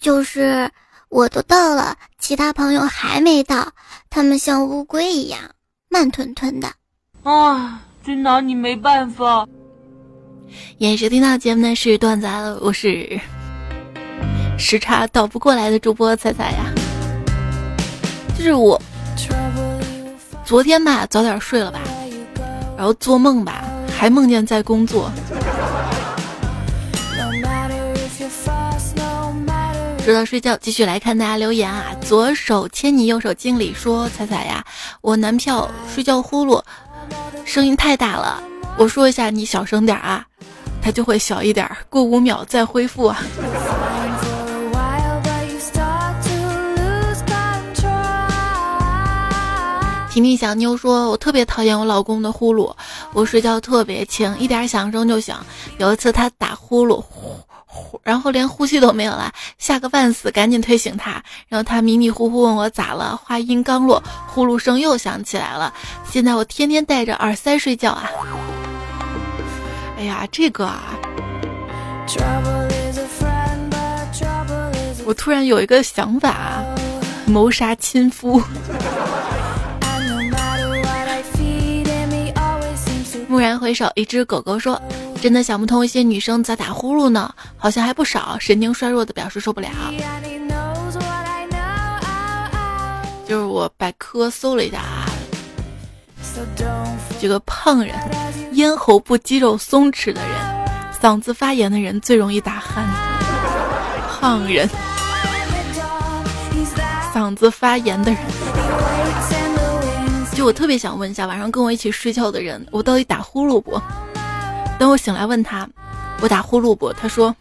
[0.00, 0.70] 就是
[1.08, 3.72] 我都到了，其他朋友还没到，
[4.08, 5.40] 他们像乌龟一样
[5.88, 6.68] 慢吞吞的。
[7.24, 9.44] 啊，真拿你没办法。
[10.78, 13.20] 眼收听到节目呢是段子了，我是
[14.56, 16.72] 时差倒不过来的主播彩彩呀。
[18.38, 18.80] 就是我
[20.44, 21.80] 昨天吧早点睡了吧，
[22.76, 23.64] 然后做梦吧
[23.98, 25.10] 还梦见在工作。
[30.04, 31.94] 说到睡觉，继续来看大家留言啊！
[32.00, 34.64] 左手牵你，右手敬礼，说彩彩呀，
[35.00, 36.60] 我男票睡觉呼噜，
[37.44, 38.42] 声音太大了，
[38.76, 40.26] 我说一下你小声点啊，
[40.82, 43.22] 他就会小一点，过五秒再恢复啊。
[50.10, 52.74] 婷婷小妞说，我特别讨厌我老公的呼噜，
[53.12, 55.46] 我睡觉特别轻，一点响声就响，
[55.78, 57.00] 有一次他打呼噜。
[58.02, 61.22] 然后连呼吸都没有了，吓个半死，赶紧推醒他。
[61.48, 65.72] 然后他迷迷糊糊问我咋了，话音刚落，呼噜声又响起来了。
[66.10, 68.10] 现在我天天戴着耳塞睡觉啊。
[69.96, 70.98] 哎呀，这个啊，
[75.04, 76.62] 我突然有一个想法，
[77.26, 78.42] 谋杀亲夫。
[83.28, 84.78] 蓦然回首，一只狗狗说。
[85.22, 87.32] 真的想不通一些女生咋打呼噜呢？
[87.56, 88.36] 好像还不少。
[88.40, 89.68] 神经衰弱的表示受不了。
[93.24, 95.06] 就是我百科搜了一下啊，
[97.20, 97.94] 这个胖人、
[98.54, 100.32] 咽喉部肌肉松弛的人、
[101.00, 102.82] 嗓子发炎的人最容易打鼾。
[104.10, 104.68] 胖人、
[107.14, 108.20] 嗓子发炎的人，
[110.34, 113.80] 就我特别想问一下，晚上跟我一起睡觉的人，我到底打呼噜不？
[114.82, 115.68] 等我醒来问他，
[116.20, 116.92] 我打呼噜不？
[116.92, 117.32] 他说：“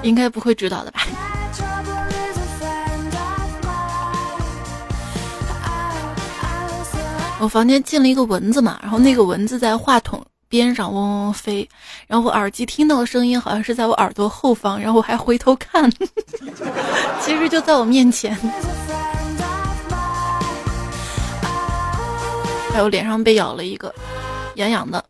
[0.00, 1.02] 应该不会知道的吧？
[7.38, 10.24] 我房间进了一个蚊子嘛，然后那个蚊子在话筒。
[10.52, 11.66] 边上嗡嗡飞，
[12.06, 15.90] 然后我耳机听到的声音好像是在我耳朵后方，然后我还回头看，
[17.22, 18.36] 其实就在我面前。
[22.70, 23.94] 还有脸上被咬了一个，
[24.56, 25.02] 痒痒的。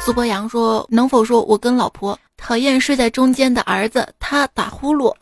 [0.00, 5.14] 苏博阳说：“能否说我跟老婆讨厌睡在中间的儿子，他打呼噜。”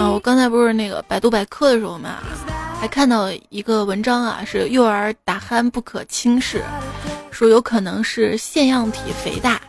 [0.00, 2.16] 啊，我刚才不是那个百度百科的时候嘛。
[2.80, 6.64] 还看到一个文章啊，是幼儿打鼾不可轻视，
[7.30, 9.60] 说有可能是腺样体肥大。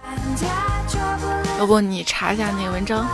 [1.59, 3.05] 要不你查一下那个文章。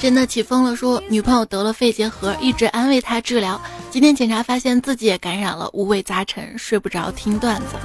[0.00, 3.60] 真的起风了，说女朋友得了肺结核，一直安慰她治疗。
[3.92, 7.76] 今天检查发现自己也感染了，五味杂陈，睡不着，听段子，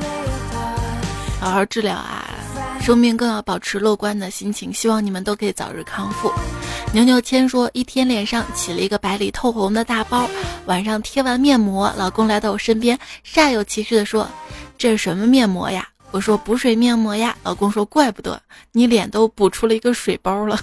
[1.39, 2.32] 好好治疗啊，
[2.83, 6.29] 生命更要保持乐观的心情，希望你们都可以早日康复。
[6.93, 10.29] 牛牛谦说，一天脸上起了一个白里透红的大包，
[10.65, 14.27] 晚上贴完面膜，老公来到我身边，煞有其事的说
[14.77, 18.37] ：“这是什么面膜呀？”我说：“补水面膜呀。”老公说：“怪不得
[18.73, 20.59] 你脸都补出了一个水包了。”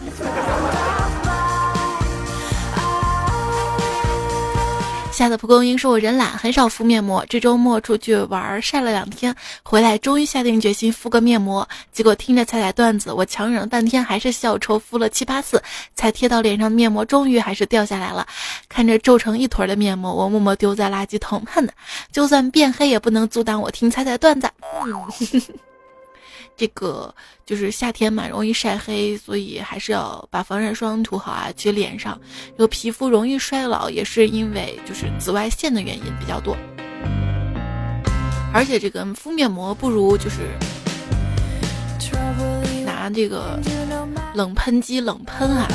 [5.20, 7.22] 下的蒲公英说：“我人懒，很少敷面膜。
[7.28, 11.68] 这周末出去玩晒了两天，回来终于下定决心敷个面膜。
[11.92, 15.62] 结果听着彩彩段子，我强忍了半天，还是笑抽，敷了七八次
[15.94, 18.26] 才贴到脸上的面膜，终于还是掉下来了。
[18.66, 21.44] 看着皱成一坨的面膜，我默默丢在垃圾桶。
[21.52, 21.68] 哼，
[22.10, 24.48] 就算变黑也不能阻挡我听彩彩段子。
[26.60, 27.14] 这个
[27.46, 31.50] 就是夏天嘛，容易晒黑，所以还是要把防晒霜涂好啊。
[31.56, 32.20] 去脸上
[32.58, 36.54] 有皮肤容易衰老，也是因为就是紫外线的原因比较多。
[38.52, 40.50] 而且这个敷面膜不如就是
[42.84, 43.58] 拿这个
[44.34, 45.66] 冷喷机冷喷啊。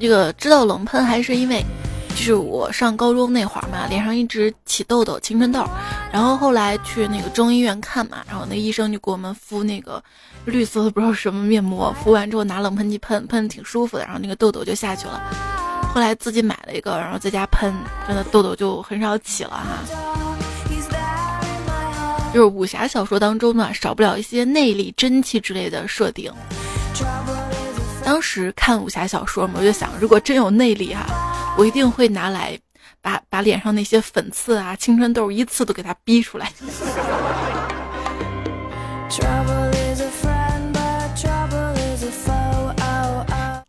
[0.00, 1.62] 这个知道冷喷还是因为，
[2.08, 5.62] 就是我上高中那会儿嘛，脸上一直起痘痘，青春痘，
[6.10, 10.02] 然后后来去那个中医院看嘛，然后那医生就给我们敷那个
[10.46, 15.20] 绿色的不知道什么面膜，敷完之后拿冷喷剂喷，喷的挺舒服的，然后那个痘痘就下去了。
[15.92, 17.74] 后来自己买了一个，然后在家喷，
[18.06, 19.84] 真的痘痘就很少起了哈。
[22.32, 26.32] 就是武侠小说当中呢，少不了一些内力、真气之类的设定。
[28.10, 32.58] 当时看武侠小说嘛，我就想，如果真有内力哈，我一定会拿来
[33.00, 36.50] 把把脸上那些粉刺啊、青春痘一次都给它逼出来。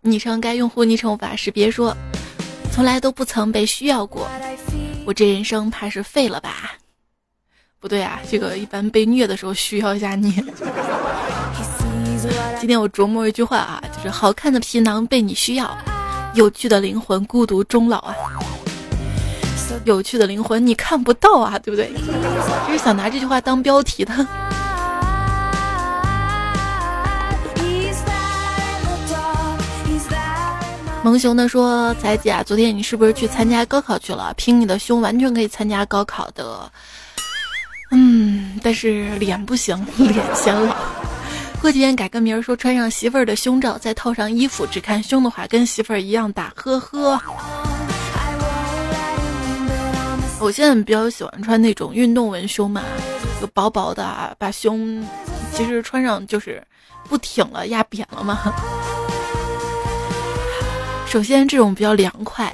[0.02, 1.96] 昵称该用户昵称无法识别说，
[2.74, 4.28] 从来都不曾被需要过，
[5.06, 6.72] 我这人生怕是废了吧？
[7.80, 10.44] 不对啊，这个一般被虐的时候需要一下你。
[12.60, 15.76] 今天我琢磨一句话啊，就是好看的皮囊被你需要，
[16.36, 18.16] 有趣的灵魂孤独终老啊。
[19.86, 21.92] 有趣的灵魂你看不到啊，对不对？
[22.68, 24.14] 就是想拿这句话当标题的。
[31.04, 34.32] 萌熊的说：“彩姐啊，昨天你是不是去参加高考去了？
[34.38, 36.72] 凭你的胸完全可以参加高考的。
[37.90, 40.76] 嗯，但是脸不行，脸显老。”
[41.62, 46.52] 过几天改个名儿，说穿上媳妇儿的胸罩，再套上衣服，只看胸的话，跟媳妇儿一样大。
[46.56, 47.22] 呵呵。
[50.40, 52.82] 我现在比较喜欢穿那种运动文胸嘛，
[53.40, 55.06] 就薄薄的啊，把胸
[55.54, 56.64] 其实穿上就是
[57.08, 58.40] 不挺了，压扁了嘛。
[61.06, 62.52] 首先这种比较凉快，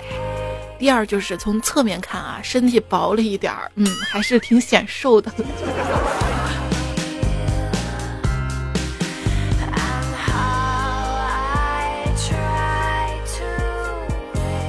[0.77, 5.31] 第二就是从侧面看啊，身体薄了一点儿，嗯，还是挺显瘦的。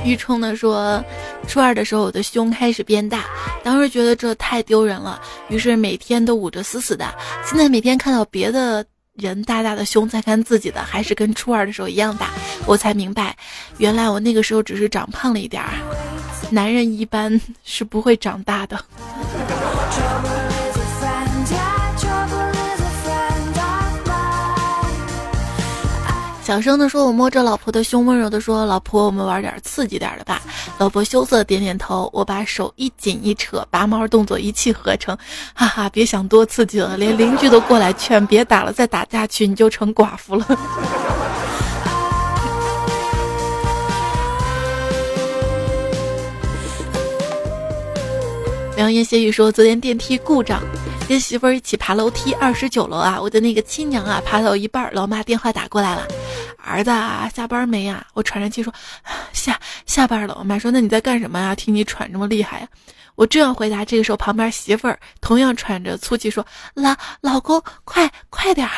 [0.09, 1.05] 玉冲的说，
[1.47, 3.25] 初二的时候我的胸开始变大，
[3.63, 7.15] 当时觉得这太丢人了，于是每天都捂着死死的。
[7.45, 8.83] 现在每天看到别的
[9.15, 12.31] 人大大的胸，再看自己的，还是跟初二的时候一样大，
[12.67, 13.37] 我才明白，
[13.77, 15.75] 原来我那个时候只是长胖了一点儿。
[16.51, 18.83] 男人一般是不会长大的。
[26.49, 30.41] 小声的说：“我摸着老婆的胸，温柔的说，老婆，我们玩点刺激点的吧。”
[30.81, 32.09] 老婆羞涩点点头。
[32.11, 35.15] 我把手一紧一扯，拔毛动作一气呵成，
[35.53, 40.47] 哈哈，别想多刺激了，连邻居都过来劝别打了，再打下去你就成寡妇了。
[48.75, 50.63] 良言谢语说：“昨天电梯故障。”
[51.09, 53.19] 跟媳妇儿一起爬楼梯，二十九楼啊！
[53.19, 56.07] 我的那个亲娘啊，爬到一半，老妈电话打过来了，
[56.63, 58.07] 儿子啊，下班没呀？
[58.13, 58.71] 我喘着气说
[59.33, 60.37] 下下班了。
[60.39, 61.55] 我妈说那你在干什么呀？
[61.55, 62.69] 听你喘这么厉害呀！
[63.15, 68.75] 我正要回答，这个时候旁边媳妇儿同样喘着粗气说老老公快快点儿。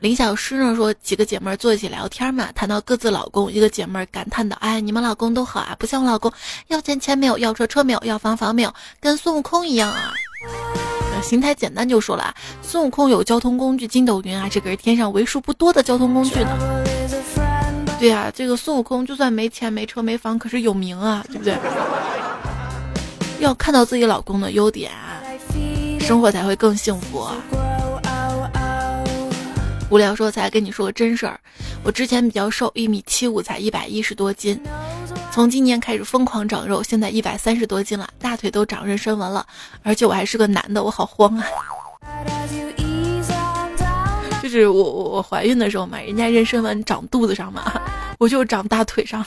[0.00, 6.32] 林小诗呢说，几个姐妹坐一起聊天嘛，谈到各自老公，一个姐妹感叹道：“哎，你们老公都好啊，不像我老公，
[6.68, 10.14] 要钱钱没有，要车车没有，要房房没有，跟孙悟空一样啊。”
[11.22, 16.82] 形态简单就说了啊，孙悟空有交通工具筋斗云啊，这可是天上为数不多的交通工具呢。
[17.98, 21.54] 对呀，这个孙悟空就算没钱没车没房，可是有名啊，对不对？
[23.40, 24.90] 要看到自己老公的优点，
[26.00, 27.20] 生活才会更幸福。
[27.20, 27.36] 啊
[29.90, 31.38] 无聊说才跟你说个真事儿，
[31.82, 34.58] 我之前比较瘦，一米七五才一百一十多斤，
[35.32, 39.44] 从今年开始疯狂长肉，现在一百三十多斤了，大腿都长妊娠纹了，
[39.82, 41.44] 而且我还是个男的，我好慌啊！
[44.40, 47.72] 就是我我我怀孕的时候嘛，人家妊娠纹长肚子上嘛，
[48.18, 49.26] 我就长大腿上，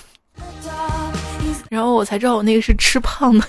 [1.69, 3.45] 然后我才知道我那个是吃胖的。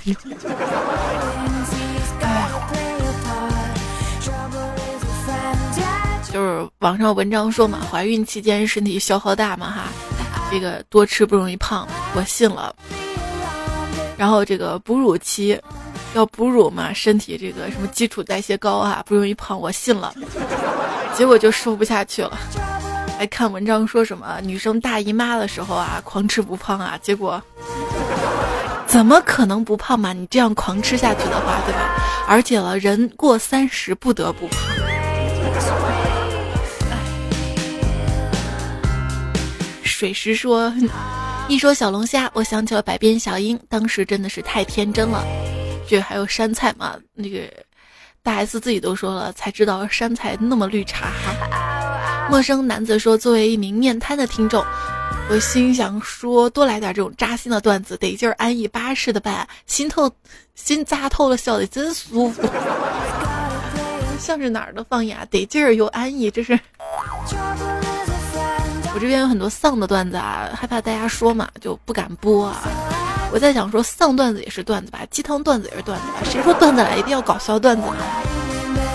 [6.35, 9.85] 就是网上文章说嘛，怀孕期间身体消耗大嘛哈，
[10.51, 12.75] 这个多吃不容易胖，我信了。
[14.17, 15.57] 然后这个哺乳期
[16.13, 20.13] 要哺乳嘛，身体这个什么基础代谢高啊，不容易胖，我信了。
[21.15, 22.37] 结果就瘦不下去了。
[23.17, 27.41] 还看文章说什么女生大姨妈的时候啊，狂吃不胖啊，结果
[28.89, 30.13] 怎么可能不胖嘛？
[30.13, 31.95] 你这样狂吃下去的话，对吧？
[32.27, 34.59] 而且了，人过三十不得不胖。
[39.95, 40.75] 水石说
[41.47, 45.25] ：“一说小龙虾，我想起了百变小樱，当时真的是太天真了。
[45.89, 46.97] 这还有山菜嘛？
[47.15, 47.43] 那个
[48.25, 51.13] 大 S 自己都说了，才知道山菜那么绿茶。”
[52.29, 54.65] 陌生男子说：“作为一名面瘫的听众，
[55.31, 60.11] 我心想说多来点这种扎心的段子，得劲儿安逸巴适的办，心透
[60.57, 62.43] 心扎透了，笑的真舒服。
[64.19, 65.17] 像是哪儿的方言？
[65.31, 66.59] 得劲儿又安逸，这是。”
[68.95, 72.63] 我这边有很多丧的段子啊，害怕大家说嘛，就不敢播啊。
[73.33, 76.31] 我在想说，丧段子也是段子吧，鸡汤段子也是段子吧？
[76.31, 77.97] 谁说段子来一定要搞笑段子呢？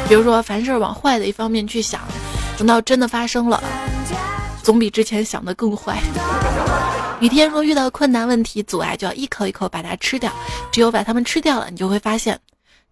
[0.08, 2.00] 比如说，凡事往坏的一方面去想，
[2.58, 3.62] 等到真的发生了，
[4.64, 5.98] 总比之前想的更坏。
[7.20, 10.32] 雨天说，遇到困难问题阻碍，就要一口一口把它吃掉，
[10.72, 12.40] 只有把它们吃掉了，你就会发现，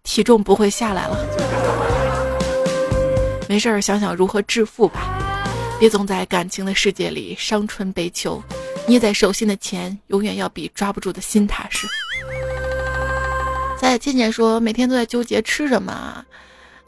[0.02, 1.16] 体重不会下来了。
[3.48, 5.00] 没事儿，想想如何致富吧。
[5.78, 8.42] 别总在感情的世界里伤春悲秋，
[8.86, 11.86] 捏在手心的钱永远要比抓不住的心踏实。
[13.80, 16.24] 在倩倩说每天都在纠结吃什么，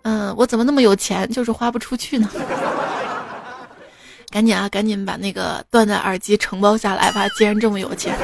[0.03, 2.29] 嗯，我怎么那么有钱，就是花不出去呢？
[4.29, 7.29] 赶紧啊，赶紧把那个断带耳机承包下来吧！
[7.31, 8.17] 既然这么有钱，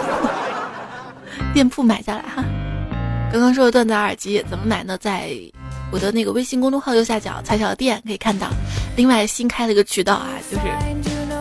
[1.55, 2.45] 店铺买下来哈。
[3.33, 4.99] 刚刚说的断带耳机怎么买呢？
[4.99, 5.31] 在。
[5.93, 8.49] 我的那个微信公众号右下角“彩小店”可以看到，
[8.97, 10.65] 另外新开了一个渠道啊，就是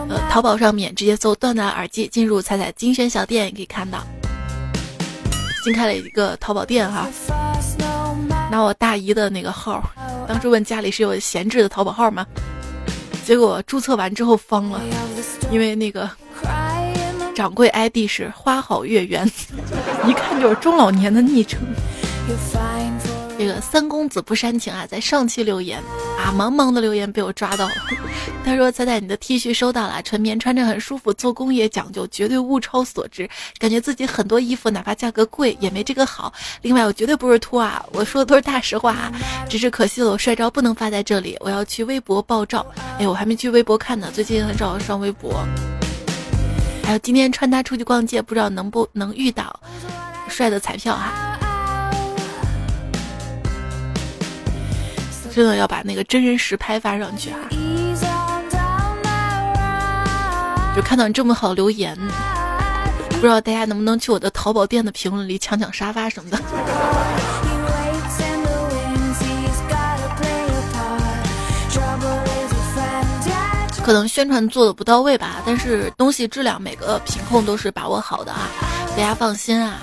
[0.08, 4.06] 呃淘宝上面直接搜“断断耳机”，进入“彩彩精选小店”也可以看到。
[5.64, 7.08] 新开了一个淘宝店哈，
[8.50, 9.82] 拿我大姨的那个号，
[10.28, 12.24] 当时问家里是有闲置的淘宝号吗？
[13.24, 14.80] 结果注册完之后慌了，
[15.50, 16.08] 因为那个
[17.34, 19.28] 掌柜 ID 是花好月圆，
[20.06, 21.58] 一看就是中老年的昵称。
[23.60, 25.78] 三公子不煽情啊，在上期留言
[26.18, 27.74] 啊，茫茫的留言被我抓到了。
[28.44, 33.28] 他说：“彩彩，你的 T 恤收到了，纯棉，穿着很舒服，做工也讲究，绝对物超所值。
[33.58, 36.32] 感觉自己很多衣服，哪怕价格贵，也没这个好。
[36.62, 39.12] 另外，我绝对不是秃啊，我说的都是大实话啊。
[39.48, 42.64] 只是可惜了，我帅照不能发在这里，我要去微博爆照。
[42.98, 45.44] 哎，我还没去微博看呢，最近很少上微博。
[46.84, 49.58] 还有今天穿搭出去逛街，不知道能不能遇到
[50.28, 51.35] 帅的彩票哈。”
[55.36, 57.36] 真的要把那个真人实拍发上去啊！
[60.74, 61.94] 就看到你这么好留言，
[63.10, 66.40] 不知道大家能不能去我的淘宝店的评论里抢抢沙发什么的。
[73.84, 78.48] 可能宣传做的不到位吧，但是东西质量每个品控都是把握好的啊，
[78.96, 79.74] 大家放心啊。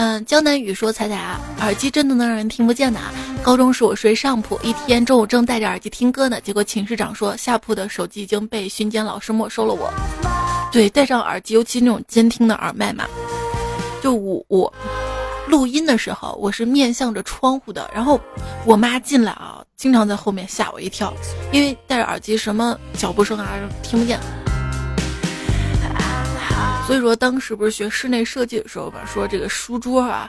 [0.00, 3.12] 嗯，江南雨说：“彩彩啊，耳机真的能让人听不见的啊！
[3.42, 9.74] 高中时我睡上铺，一天中午正戴着耳机听歌呢，结果寝室长说下铺的手机已经被巡检老师没收了。
[9.74, 9.92] 我，
[10.72, 13.04] 对，戴上耳机，尤其那种监听的耳麦嘛，
[14.02, 14.72] 就我我
[15.46, 18.18] 录音的时候，我是面向着窗户的，然后
[18.64, 21.12] 我妈进来啊，经常在后面吓我一跳，
[21.52, 23.50] 因为戴着耳机，什么脚步声啊
[23.82, 24.18] 听不见。”
[26.90, 30.28] 所以说，当时不是学室内设计的时候吧，说这个书桌啊，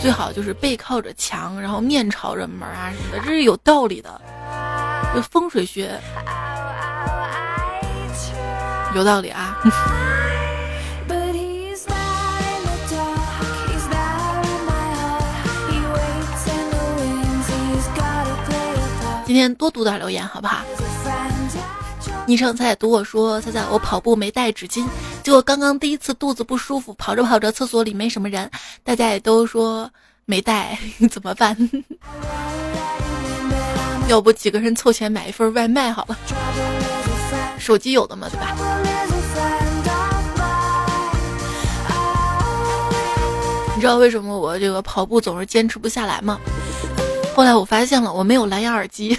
[0.00, 4.20] 最好就是背靠着墙，然后面朝着门啊什么的，这是有道理的。
[5.14, 5.96] 这风水学
[8.96, 9.56] 有道理啊。
[19.24, 20.64] 今天多读点留言，好不好？
[22.26, 24.84] 昵称彩彩读我说彩彩，我跑步没带纸巾，
[25.22, 28.50] 结果刚刚第一次肚子不舒服，跑着跑着厕所里没什么人，
[28.82, 29.88] 大家也都说
[30.24, 30.76] 没带，
[31.10, 31.56] 怎么办？
[34.08, 36.18] 要不几个人凑钱买一份外卖好了。
[37.58, 38.56] 手机有的嘛，对吧？
[43.74, 46.38] 你知道为什么我这个跑步总是坚持不下来吗？
[47.34, 49.16] 后来我发现了，我没有蓝牙耳机。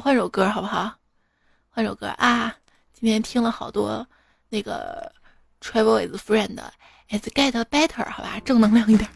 [0.00, 0.92] 换首歌好不好？
[1.70, 2.54] 换首歌啊！
[2.92, 4.06] 今天听了好多
[4.48, 5.10] 那个
[5.62, 9.08] Travel is Friend，It's Get Better，好吧，正能量一点。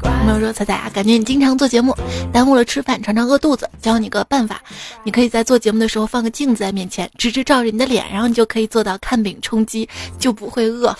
[0.00, 1.96] 朋友说：“彩彩啊，感觉你经常做节目，
[2.30, 3.70] 耽误了吃饭，常常饿肚子。
[3.80, 4.60] 教你个办法，
[5.02, 9.88] 你可以在做节目的时候放个镜子在面前，直直照着你的脸，然后你就可以做到看饼充饥，
[10.18, 10.94] 就不会饿。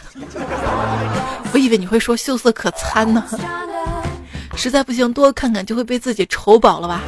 [1.52, 3.22] 我以为你会说秀色可餐呢，
[4.58, 7.00] 实在不行多看看就会被自己丑饱了吧？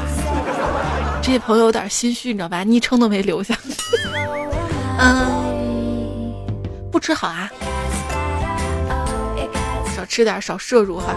[1.21, 2.63] 这些朋友有点心虚，你知道吧？
[2.63, 3.59] 昵称都没留下。
[5.01, 6.33] 嗯，
[6.93, 7.51] 不吃好啊。”
[9.97, 11.13] 少吃点，少摄入哈。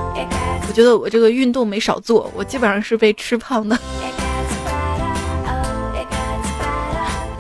[0.68, 3.78] 我觉得我这个运动没少做，我基本上是被吃胖的。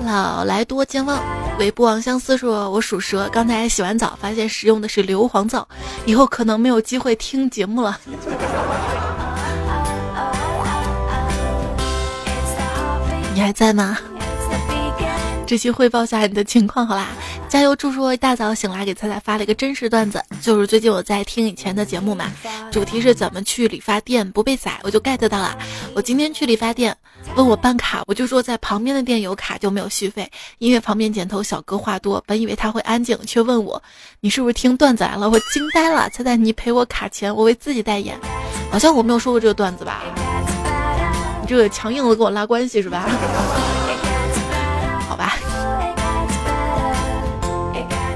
[0.05, 1.21] 老来多健忘，
[1.57, 5.67] 为不王相思说：“我属蛇，刚才洗完澡发现使用的是硫磺皂，
[6.05, 7.99] 以后可能没有机会听节目了。
[13.33, 13.97] ”你还在吗？
[15.45, 17.09] 这期汇报下你的情况好啦，
[17.49, 17.75] 加油！
[17.75, 22.31] 祝说一大早醒来给彩彩发了一个真实段子，就是最近我在听以前的节目嘛，
[22.71, 25.55] 主题是怎么去理发店不被宰，我就 get 到了。
[25.93, 26.95] 我今天去理发店，
[27.35, 30.29] 问我办卡，我就说在旁边的店有卡就没有续费。
[30.59, 33.81] 音乐旁边剪头小哥话多，本以为他会安静，却问我
[34.19, 35.27] 你是不是听段子来了？
[35.29, 38.15] 我惊呆了，猜猜你赔我卡钱，我为自己代言，
[38.71, 40.03] 好像我没有说过这个段子吧？
[41.41, 43.09] 你这个强硬的跟我拉关系是吧？
[45.09, 45.33] 好吧，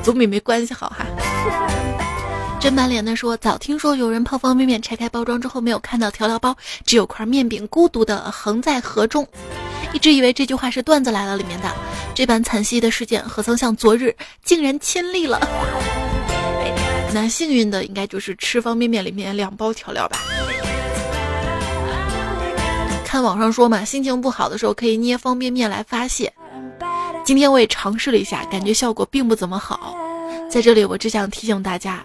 [0.03, 1.86] 总比没关系好哈。
[2.59, 6.55] 真满脸的说，早听说有人泡方便面，拆开包装之后没有看到调料包，
[6.85, 9.25] 只有块面饼孤独的横在河中，
[9.93, 11.71] 一直以为这句话是段子来了里面的。
[12.13, 15.39] 这般惨兮的事件，何曾像昨日竟然亲历了？
[17.13, 20.17] 那幸运的应该就是吃方便面里面两包调料吧。
[23.05, 26.33] 看网上说嘛，心情不好的时候可以捏方便面来发泄。
[27.23, 29.95] 今天我也尝试了一下，感觉效果并不怎么好。
[30.49, 32.03] 在这里，我只想提醒大家，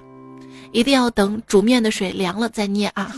[0.73, 3.15] 一定要等煮面的水凉了再捏啊！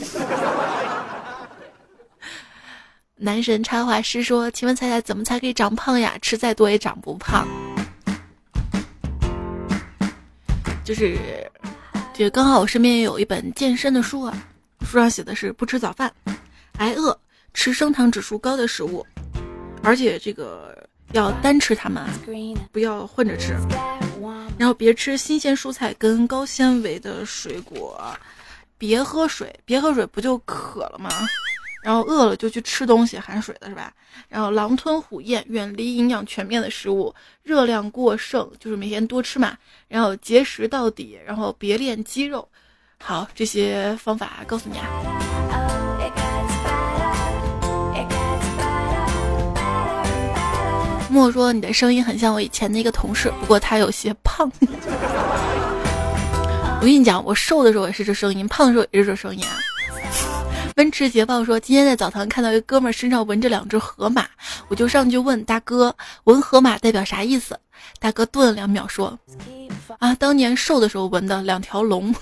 [3.17, 6.19] 男神插画师说：“请问彩彩怎么才可以长胖呀？
[6.21, 7.47] 吃再多也长不胖。”
[10.85, 11.17] 就是，
[12.13, 14.37] 就刚好我身边也有一本健身的书啊，
[14.85, 16.13] 书上写的是不吃早饭，
[16.79, 17.17] 挨饿，
[17.55, 19.07] 吃升糖指数高的食物，
[19.83, 20.77] 而且这个。
[21.13, 22.03] 要单吃它们，
[22.73, 23.57] 不要混着吃。
[24.59, 28.01] 然后别吃新鲜蔬菜跟高纤维的水果，
[28.79, 31.11] 别喝水，别喝水不就渴了吗？
[31.83, 33.93] 然后饿了就去吃东西含水的是吧？
[34.29, 39.59] 然后狼吞虎咽，远离营养全面的食物，热量过剩就是每天多吃嘛。
[39.87, 42.49] 然后节食到底，然后别练肌肉。
[43.03, 45.34] 好，这些方法告诉你啊。
[51.15, 54.51] 莫说你的声音很像我以前的一个同事，不过他有些胖。
[56.81, 59.55] 我跟你讲，我瘦的时候也是这声音，胖的时候也是这声音啊。
[60.75, 64.27] 奔驰捷豹说，今天在澡堂看到一哥们身上纹着两只河马，
[64.67, 65.95] 我就上去问大哥，
[66.25, 67.57] 纹河马代表啥意思？
[68.01, 69.17] 大哥顿了两秒说，
[70.01, 72.13] 啊，当年瘦的时候纹的两条龙。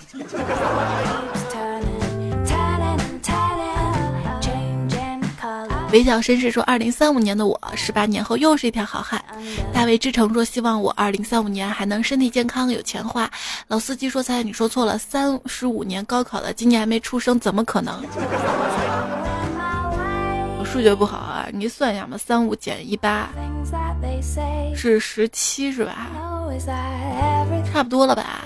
[5.93, 9.23] 微笑绅士说：“二零三五年的我，十八年后又是一条好汉。”
[9.75, 13.31] 大卫之城说：“希望我二零三五年还能身体健康，有钱花。”
[13.69, 18.03] 老司机说：“猜你说错了，三十五年高考了，今年还没出生，怎么可能？”
[20.65, 23.29] 数学不好啊，你算一下嘛，三五减一八
[24.75, 26.09] 是十七是吧？
[27.73, 28.41] 差不多了吧？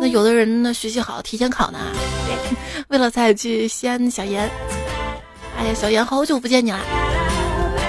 [0.00, 1.78] 那有的人呢学习好，提前考呢，
[2.88, 4.50] 为了再去西安小严。
[5.58, 6.80] 哎呀，小严，好久不见你了！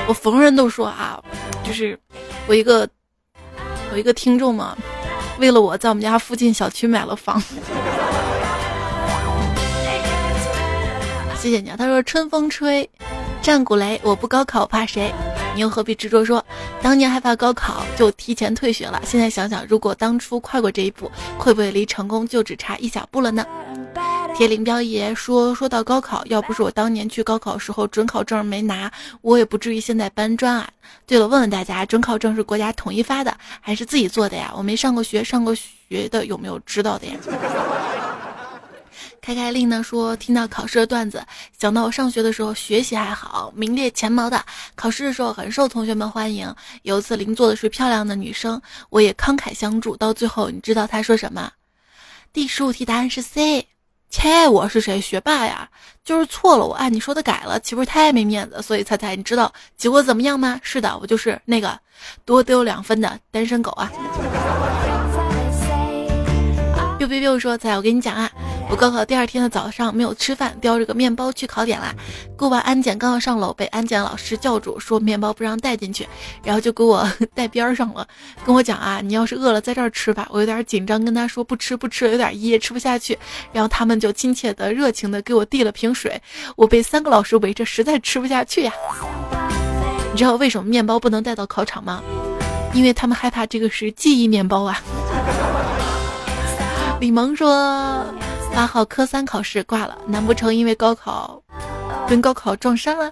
[0.07, 1.21] 我逢人都说啊，
[1.63, 1.99] 就是
[2.47, 2.87] 我一个
[3.91, 4.77] 我一个听众嘛，
[5.39, 7.41] 为了我在我们家附近小区买了房。
[11.39, 11.75] 谢谢你啊！
[11.77, 12.89] 他说春风吹，
[13.43, 15.13] 战鼓擂，我不高考怕谁？
[15.53, 16.43] 你又何必执着说，
[16.81, 18.99] 当年害怕高考就提前退学了？
[19.05, 23.45] 现在想想，如果当初跨过这一步，会不会离成功就只差一小步了呢？
[24.35, 30.67] 铁林彪爷说：“说到高考，要不是我当年去高考时候准考证没拿，我也不至于现在搬砖啊。
[31.05, 34.51] 对了，问问大家，准考证是国家统一发的，还是自己做的呀？
[34.57, 37.13] 我没上过学，上过学的有没有知道的呀？”
[39.27, 41.21] 开开令呢说，听到考试的段子，
[41.59, 44.41] 想到我上学的时候学习还好，名列前茅的，
[44.73, 46.55] 考试的时候很受同学们欢迎。
[46.83, 49.97] 有一次邻座的是漂亮的女生，我也慷慨相助。
[49.97, 51.51] 到最后，你知道她说什么？
[52.31, 53.67] 第十五题答案是 C。
[54.09, 55.01] 切，我是谁？
[55.01, 55.69] 学霸呀？
[56.05, 58.61] 就是错了，我按你说的改了，岂不是太没面子？
[58.61, 60.57] 所以猜猜，你知道结果怎么样吗？
[60.63, 61.77] 是的，我就是那个
[62.23, 63.91] 多丢两分的单身狗啊。
[66.97, 68.31] biu biu biu 说：“仔，我跟你讲啊，
[68.69, 71.95] 我高考第二天的早上没有吃饭，叼着个面包去考点啦。
[72.35, 76.05] 过完安检，刚要上楼，被安检老师叫住，说面包不让带进去，
[76.43, 78.05] 然后就给我 带边上了，
[78.45, 80.27] 跟我讲啊，你要是饿了，在这儿吃吧。
[80.29, 83.17] 我有点紧张，跟他说不吃不吃，有点噎，吃不下去。
[83.53, 86.21] 然后他们就亲切的、热情的给我递了瓶水。
[86.57, 88.73] 我被三个老师围着，实在吃不下去呀。
[90.11, 92.03] 你知道为什么面包不能带到考场吗？
[92.73, 94.81] 因为他们害怕这个是记忆面包啊。”
[96.99, 98.03] 李萌说
[98.57, 101.39] ：“八号科三考试挂了，难不成因为高考
[102.09, 103.11] 跟高考撞衫了？”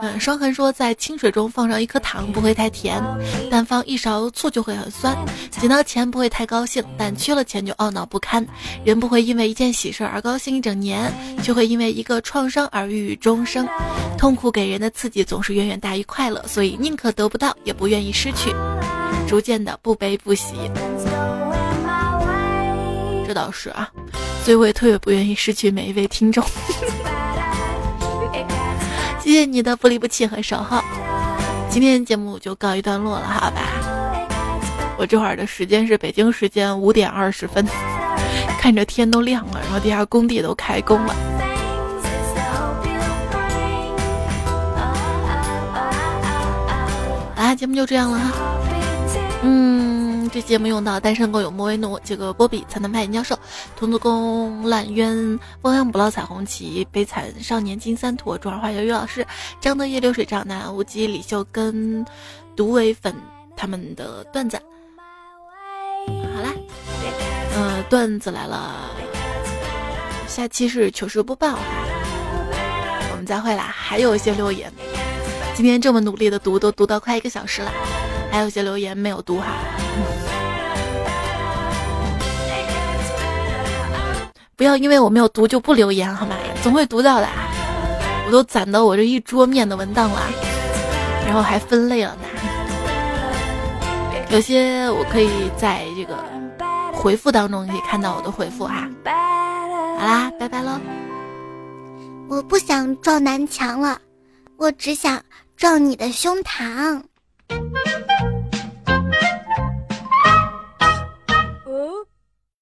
[0.00, 3.02] 嗯，双痕说：“在清水中放上一颗糖不会太甜，
[3.50, 5.14] 但放一勺醋就会很酸。
[5.50, 8.46] 捡到钱不会太高兴，但缺了钱就懊恼不堪。
[8.86, 13.68] 人不会因为一件喜事而高兴一整年，却会因为一个创伤而郁郁终生。
[14.16, 18.50] 痛苦给人的刺激总是远远大于快乐，所以宁可得不到，也不愿意失去。”
[19.28, 20.54] 逐渐的不悲不喜，
[23.28, 23.90] 这倒是啊，
[24.42, 26.42] 所以我也特别不愿意失去每一位听众。
[29.20, 30.80] 谢谢你的不离不弃和守候，
[31.68, 33.60] 今天节目就告一段落了，好吧？
[34.96, 37.68] 我这会儿的时间是北京时间五点二十分，
[38.58, 41.14] 看着天都亮了，然后地下工地都开工了。
[47.36, 48.32] 啊，节目就这样了哈。
[49.42, 49.97] 嗯，
[50.30, 53.38] 这节目用到单身狗有莫为奴，这个波比才能派研教授，
[53.76, 59.26] 童子功烂冤，汪洋不老彩虹旗，悲惨少年金三坨，中二花小鱼老师，
[59.60, 62.04] 张德业流水账男无极李秀根，
[62.54, 63.14] 毒尾粉
[63.56, 64.60] 他们的段子。
[66.06, 66.52] 好啦，
[67.54, 68.90] 呃，段子来了，
[70.26, 71.58] 下期是糗事播报，
[73.10, 73.74] 我们再会啦。
[73.74, 74.72] 还有一些留言，
[75.54, 77.72] 今天这么努力的读，都读到快一个小时了。
[78.30, 79.46] 还有些留言没有读哈，
[84.56, 86.36] 不要因为我没有读就不留言好吗？
[86.62, 87.28] 总会读到的。
[88.26, 90.20] 我都攒到我这一桌面的文档了，
[91.24, 92.22] 然后还分类了呢。
[94.28, 96.14] 有些我可以在这个
[96.92, 98.86] 回复当中可以看到我的回复哈。
[99.98, 100.78] 好啦，拜拜喽！
[102.28, 103.98] 我不想撞南墙了，
[104.58, 105.18] 我只想
[105.56, 107.02] 撞你的胸膛。